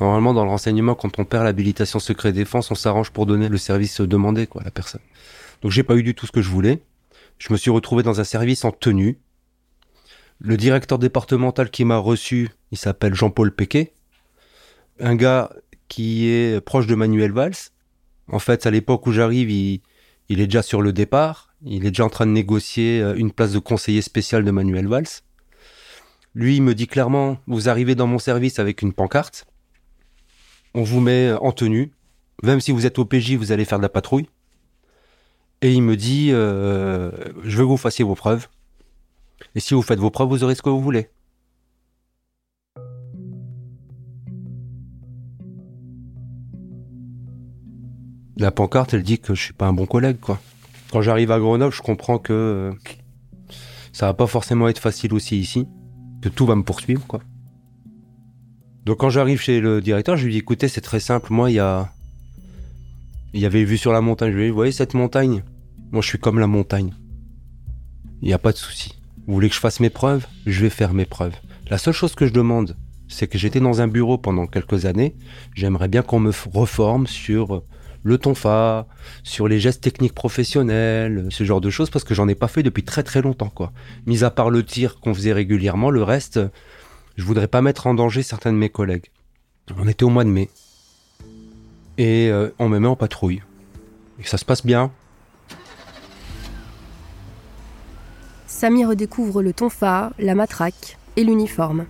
Normalement, 0.00 0.34
dans 0.34 0.44
le 0.44 0.50
renseignement, 0.50 0.94
quand 0.94 1.18
on 1.18 1.24
perd 1.24 1.44
l'habilitation 1.44 1.98
secret 1.98 2.32
défense, 2.32 2.70
on 2.70 2.74
s'arrange 2.74 3.10
pour 3.10 3.24
donner 3.26 3.48
le 3.48 3.56
service 3.56 4.00
demandé 4.00 4.46
quoi, 4.46 4.62
à 4.62 4.64
la 4.64 4.70
personne. 4.70 5.00
Donc 5.62 5.70
j'ai 5.70 5.82
pas 5.82 5.96
eu 5.96 6.02
du 6.02 6.14
tout 6.14 6.26
ce 6.26 6.32
que 6.32 6.42
je 6.42 6.50
voulais. 6.50 6.82
Je 7.38 7.52
me 7.52 7.58
suis 7.58 7.70
retrouvé 7.70 8.02
dans 8.02 8.20
un 8.20 8.24
service 8.24 8.64
en 8.64 8.72
tenue. 8.72 9.18
Le 10.38 10.56
directeur 10.56 10.98
départemental 10.98 11.70
qui 11.70 11.84
m'a 11.84 11.96
reçu, 11.96 12.50
il 12.72 12.78
s'appelle 12.78 13.14
Jean-Paul 13.14 13.54
Pequet. 13.54 13.94
Un 15.00 15.14
gars 15.14 15.50
qui 15.88 16.28
est 16.28 16.60
proche 16.60 16.86
de 16.86 16.94
Manuel 16.94 17.32
Valls. 17.32 17.54
En 18.30 18.38
fait, 18.38 18.66
à 18.66 18.70
l'époque 18.70 19.06
où 19.06 19.12
j'arrive, 19.12 19.50
il, 19.50 19.80
il 20.28 20.40
est 20.40 20.46
déjà 20.46 20.62
sur 20.62 20.82
le 20.82 20.92
départ. 20.92 21.54
Il 21.64 21.86
est 21.86 21.90
déjà 21.90 22.04
en 22.04 22.10
train 22.10 22.26
de 22.26 22.32
négocier 22.32 23.00
euh, 23.00 23.14
une 23.16 23.32
place 23.32 23.52
de 23.52 23.58
conseiller 23.58 24.02
spécial 24.02 24.44
de 24.44 24.50
Manuel 24.50 24.88
Valls. 24.88 25.06
Lui, 26.36 26.56
il 26.56 26.62
me 26.62 26.74
dit 26.74 26.86
clairement, 26.86 27.38
vous 27.46 27.70
arrivez 27.70 27.94
dans 27.94 28.06
mon 28.06 28.18
service 28.18 28.58
avec 28.58 28.82
une 28.82 28.92
pancarte. 28.92 29.46
On 30.74 30.82
vous 30.82 31.00
met 31.00 31.32
en 31.32 31.50
tenue. 31.50 31.92
Même 32.42 32.60
si 32.60 32.72
vous 32.72 32.84
êtes 32.84 32.98
au 32.98 33.06
PJ, 33.06 33.36
vous 33.36 33.52
allez 33.52 33.64
faire 33.64 33.78
de 33.78 33.82
la 33.82 33.88
patrouille. 33.88 34.28
Et 35.62 35.72
il 35.72 35.80
me 35.80 35.96
dit, 35.96 36.28
euh, 36.32 37.10
je 37.42 37.56
veux 37.56 37.64
que 37.64 37.70
vous 37.70 37.78
fassiez 37.78 38.04
vos 38.04 38.14
preuves. 38.14 38.48
Et 39.54 39.60
si 39.60 39.72
vous 39.72 39.80
faites 39.80 39.98
vos 39.98 40.10
preuves, 40.10 40.28
vous 40.28 40.44
aurez 40.44 40.54
ce 40.54 40.60
que 40.60 40.68
vous 40.68 40.82
voulez. 40.82 41.08
La 48.36 48.50
pancarte, 48.50 48.92
elle 48.92 49.02
dit 49.02 49.18
que 49.18 49.34
je 49.34 49.42
suis 49.42 49.54
pas 49.54 49.68
un 49.68 49.72
bon 49.72 49.86
collègue. 49.86 50.18
Quand 50.92 51.00
j'arrive 51.00 51.30
à 51.30 51.38
Grenoble, 51.38 51.72
je 51.72 51.80
comprends 51.80 52.18
que 52.18 52.74
ça 53.94 54.04
va 54.04 54.12
pas 54.12 54.26
forcément 54.26 54.68
être 54.68 54.80
facile 54.80 55.14
aussi 55.14 55.40
ici, 55.40 55.66
que 56.22 56.28
tout 56.28 56.46
va 56.46 56.54
me 56.54 56.62
poursuivre, 56.62 57.06
quoi. 57.06 57.20
Donc 58.84 58.98
quand 58.98 59.10
j'arrive 59.10 59.40
chez 59.40 59.60
le 59.60 59.80
directeur, 59.80 60.16
je 60.16 60.24
lui 60.26 60.32
dis 60.32 60.38
écoutez, 60.38 60.68
c'est 60.68 60.80
très 60.80 61.00
simple, 61.00 61.32
moi 61.32 61.50
il 61.50 61.54
y 61.54 61.58
a 61.58 61.90
il 63.34 63.40
y 63.40 63.46
avait 63.46 63.64
vu 63.64 63.76
sur 63.76 63.92
la 63.92 64.00
montagne, 64.00 64.30
je 64.30 64.36
lui 64.36 64.44
ai 64.44 64.50
vous 64.50 64.54
voyez 64.54 64.72
cette 64.72 64.94
montagne? 64.94 65.42
Moi 65.90 66.02
je 66.02 66.06
suis 66.06 66.18
comme 66.18 66.38
la 66.38 66.46
montagne. 66.46 66.94
Il 68.22 68.28
n'y 68.28 68.34
a 68.34 68.38
pas 68.38 68.52
de 68.52 68.56
souci. 68.56 68.94
Vous 69.26 69.34
voulez 69.34 69.48
que 69.48 69.54
je 69.56 69.60
fasse 69.60 69.80
mes 69.80 69.90
preuves? 69.90 70.26
Je 70.46 70.62
vais 70.62 70.70
faire 70.70 70.94
mes 70.94 71.04
preuves. 71.04 71.34
La 71.68 71.78
seule 71.78 71.94
chose 71.94 72.14
que 72.14 72.26
je 72.26 72.32
demande, 72.32 72.76
c'est 73.08 73.26
que 73.26 73.38
j'étais 73.38 73.60
dans 73.60 73.80
un 73.80 73.88
bureau 73.88 74.18
pendant 74.18 74.46
quelques 74.46 74.86
années. 74.86 75.16
J'aimerais 75.54 75.88
bien 75.88 76.02
qu'on 76.02 76.20
me 76.20 76.32
reforme 76.52 77.08
sur 77.08 77.64
le 78.06 78.18
tonfa, 78.18 78.86
sur 79.24 79.48
les 79.48 79.58
gestes 79.58 79.82
techniques 79.82 80.14
professionnels, 80.14 81.26
ce 81.30 81.42
genre 81.42 81.60
de 81.60 81.70
choses, 81.70 81.90
parce 81.90 82.04
que 82.04 82.14
j'en 82.14 82.28
ai 82.28 82.36
pas 82.36 82.46
fait 82.46 82.62
depuis 82.62 82.84
très 82.84 83.02
très 83.02 83.20
longtemps, 83.20 83.48
quoi. 83.48 83.72
Mis 84.06 84.22
à 84.22 84.30
part 84.30 84.48
le 84.48 84.64
tir 84.64 85.00
qu'on 85.00 85.12
faisait 85.12 85.32
régulièrement, 85.32 85.90
le 85.90 86.04
reste, 86.04 86.38
je 87.16 87.24
voudrais 87.24 87.48
pas 87.48 87.62
mettre 87.62 87.88
en 87.88 87.94
danger 87.94 88.22
certains 88.22 88.52
de 88.52 88.58
mes 88.58 88.68
collègues. 88.68 89.06
On 89.76 89.88
était 89.88 90.04
au 90.04 90.08
mois 90.08 90.22
de 90.22 90.28
mai. 90.28 90.50
Et 91.98 92.30
euh, 92.30 92.50
on 92.60 92.68
me 92.68 92.78
met 92.78 92.86
en 92.86 92.94
patrouille. 92.94 93.42
Et 94.20 94.24
ça 94.24 94.38
se 94.38 94.44
passe 94.44 94.64
bien. 94.64 94.92
Samy 98.46 98.84
redécouvre 98.84 99.42
le 99.42 99.52
tonfa, 99.52 100.12
la 100.20 100.36
matraque 100.36 100.96
et 101.16 101.24
l'uniforme. 101.24 101.86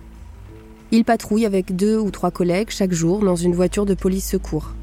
Il 0.89 1.05
patrouille 1.05 1.45
avec 1.45 1.75
deux 1.75 1.99
ou 1.99 2.09
trois 2.09 2.31
collègues 2.31 2.71
chaque 2.71 2.93
jour 2.93 3.19
dans 3.23 3.35
une 3.35 3.53
voiture 3.53 3.85
de 3.85 3.93
police 3.93 4.27
secours. 4.27 4.73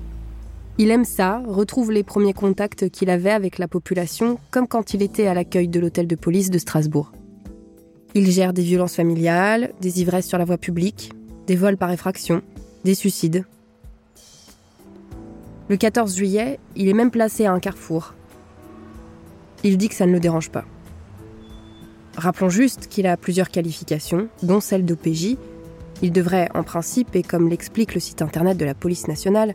Il 0.77 0.91
aime 0.91 1.05
ça, 1.05 1.41
retrouve 1.47 1.93
les 1.93 2.03
premiers 2.03 2.33
contacts 2.33 2.91
qu'il 2.91 3.09
avait 3.09 3.31
avec 3.31 3.59
la 3.59 3.69
population, 3.69 4.39
comme 4.51 4.67
quand 4.67 4.93
il 4.93 5.03
était 5.03 5.29
à 5.29 5.35
l'accueil 5.35 5.69
de 5.69 5.79
l'hôtel 5.79 6.09
de 6.09 6.17
police 6.17 6.51
de 6.51 6.59
Strasbourg. 6.59 7.13
Il 8.15 8.29
gère 8.29 8.53
des 8.53 8.63
violences 8.63 8.97
familiales, 8.97 9.73
des 9.81 10.01
ivresses 10.01 10.27
sur 10.27 10.39
la 10.39 10.45
voie 10.45 10.59
publique, 10.59 11.13
des 11.47 11.55
vols 11.55 11.77
par 11.77 11.93
effraction, 11.93 12.43
des 12.85 12.97
suicides. 12.97 13.45
Le 15.69 15.77
14 15.77 16.17
juillet, 16.17 16.59
il 16.75 16.89
est 16.89 16.93
même 16.93 17.13
placé 17.13 17.47
à 17.47 17.53
un 17.53 17.61
carrefour. 17.61 18.15
Il 19.63 19.79
dit 19.79 19.89
que 19.89 19.95
ça 19.95 20.07
ne 20.07 20.13
le 20.13 20.21
dérange 20.21 20.51
pas. 20.51 20.65
Rappelons 22.17 22.51
juste 22.51 22.89
qu'il 22.89 23.07
a 23.07 23.17
plusieurs 23.17 23.51
qualifications, 23.51 24.29
dont 24.43 24.61
celle 24.61 24.85
d'OPJ. 24.85 25.37
Il 26.03 26.11
devrait, 26.11 26.49
en 26.53 26.65
principe, 26.65 27.15
et 27.15 27.23
comme 27.23 27.49
l'explique 27.49 27.95
le 27.95 28.01
site 28.01 28.23
internet 28.23 28.59
de 28.59 28.65
la 28.65 28.75
police 28.75 29.07
nationale, 29.07 29.55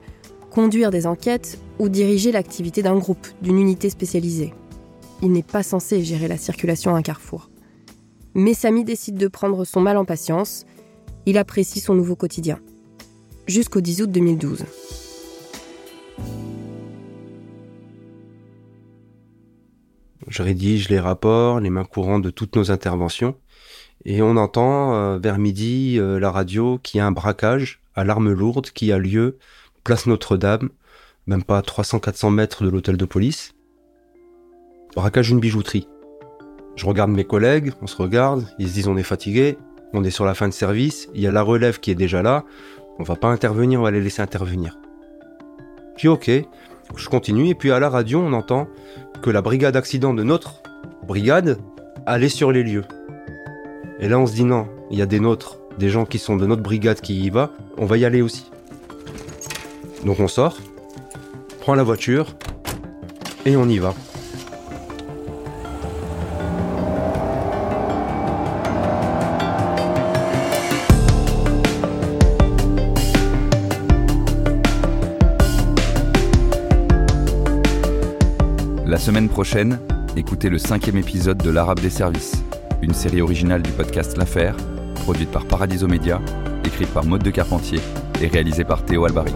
conduire 0.59 0.91
des 0.91 1.07
enquêtes 1.07 1.57
ou 1.79 1.87
diriger 1.87 2.33
l'activité 2.33 2.83
d'un 2.83 2.97
groupe, 2.97 3.25
d'une 3.41 3.57
unité 3.57 3.89
spécialisée. 3.89 4.53
Il 5.21 5.31
n'est 5.31 5.41
pas 5.41 5.63
censé 5.63 6.03
gérer 6.03 6.27
la 6.27 6.35
circulation 6.35 6.93
à 6.93 6.97
un 6.97 7.01
carrefour. 7.01 7.49
Mais 8.33 8.53
Samy 8.53 8.83
décide 8.83 9.15
de 9.15 9.29
prendre 9.29 9.63
son 9.63 9.79
mal 9.79 9.95
en 9.95 10.03
patience. 10.03 10.65
Il 11.25 11.37
apprécie 11.37 11.79
son 11.79 11.95
nouveau 11.95 12.17
quotidien. 12.17 12.59
Jusqu'au 13.47 13.79
10 13.79 14.01
août 14.01 14.11
2012. 14.11 14.65
Je 20.27 20.43
rédige 20.43 20.89
les 20.89 20.99
rapports, 20.99 21.61
les 21.61 21.69
mains 21.69 21.85
courantes 21.85 22.21
de 22.21 22.31
toutes 22.31 22.57
nos 22.57 22.69
interventions. 22.69 23.35
Et 24.03 24.21
on 24.21 24.35
entend 24.35 24.93
euh, 24.93 25.19
vers 25.19 25.37
midi 25.37 25.95
euh, 25.97 26.19
la 26.19 26.31
radio 26.31 26.79
qu'il 26.83 26.97
y 26.97 27.01
a 27.01 27.05
un 27.05 27.13
braquage 27.13 27.79
à 27.95 28.03
l'arme 28.03 28.33
lourde 28.33 28.71
qui 28.71 28.91
a 28.91 28.97
lieu 28.97 29.37
place 29.89 30.05
Notre-Dame, 30.05 30.69
même 31.25 31.41
pas 31.41 31.61
300-400 31.61 32.31
mètres 32.31 32.63
de 32.63 32.69
l'hôtel 32.69 32.95
de 32.95 33.05
police. 33.05 33.55
Braquage 34.95 35.29
d'une 35.29 35.39
bijouterie. 35.39 35.87
Je 36.75 36.85
regarde 36.85 37.09
mes 37.09 37.23
collègues, 37.23 37.71
on 37.81 37.87
se 37.87 37.95
regarde, 37.97 38.45
ils 38.59 38.67
se 38.67 38.73
disent 38.75 38.87
on 38.87 38.97
est 38.97 39.01
fatigué, 39.01 39.57
on 39.93 40.03
est 40.03 40.11
sur 40.11 40.25
la 40.25 40.35
fin 40.35 40.47
de 40.47 40.53
service, 40.53 41.09
il 41.15 41.21
y 41.21 41.25
a 41.25 41.31
la 41.31 41.41
relève 41.41 41.79
qui 41.79 41.89
est 41.89 41.95
déjà 41.95 42.21
là, 42.21 42.45
on 42.99 43.03
va 43.03 43.15
pas 43.15 43.29
intervenir, 43.29 43.79
on 43.79 43.83
va 43.83 43.89
les 43.89 43.99
laisser 43.99 44.21
intervenir. 44.21 44.77
Puis 45.97 46.07
ok, 46.07 46.29
je 46.95 47.09
continue 47.09 47.49
et 47.49 47.55
puis 47.55 47.71
à 47.71 47.79
la 47.79 47.89
radio 47.89 48.19
on 48.19 48.33
entend 48.33 48.67
que 49.23 49.31
la 49.31 49.41
brigade 49.41 49.75
accident 49.75 50.13
de 50.13 50.21
notre 50.21 50.61
brigade 51.07 51.57
allait 52.05 52.29
sur 52.29 52.51
les 52.51 52.61
lieux. 52.61 52.85
Et 53.99 54.07
là 54.07 54.19
on 54.19 54.27
se 54.27 54.33
dit 54.33 54.43
non, 54.43 54.67
il 54.91 54.99
y 54.99 55.01
a 55.01 55.07
des 55.07 55.19
nôtres, 55.19 55.57
des 55.79 55.89
gens 55.89 56.05
qui 56.05 56.19
sont 56.19 56.37
de 56.37 56.45
notre 56.45 56.61
brigade 56.61 57.01
qui 57.01 57.19
y 57.19 57.31
va, 57.31 57.49
on 57.79 57.87
va 57.87 57.97
y 57.97 58.05
aller 58.05 58.21
aussi. 58.21 58.51
Donc 60.05 60.19
on 60.19 60.27
sort, 60.27 60.57
prend 61.61 61.75
la 61.75 61.83
voiture 61.83 62.35
et 63.45 63.55
on 63.55 63.67
y 63.67 63.79
va. 63.79 63.93
La 78.85 78.97
semaine 78.97 79.29
prochaine, 79.29 79.79
écoutez 80.17 80.49
le 80.49 80.57
cinquième 80.57 80.97
épisode 80.97 81.37
de 81.37 81.49
L'Arabe 81.49 81.79
des 81.79 81.89
services, 81.89 82.43
une 82.81 82.93
série 82.93 83.21
originale 83.21 83.61
du 83.61 83.71
podcast 83.71 84.17
L'Affaire, 84.17 84.55
produite 85.03 85.29
par 85.29 85.45
Paradiso 85.45 85.87
Média, 85.87 86.19
écrite 86.65 86.89
par 86.89 87.05
Maude 87.05 87.23
de 87.23 87.31
Carpentier 87.31 87.79
et 88.21 88.27
réalisée 88.27 88.63
par 88.63 88.83
Théo 88.83 89.05
Albaric. 89.05 89.35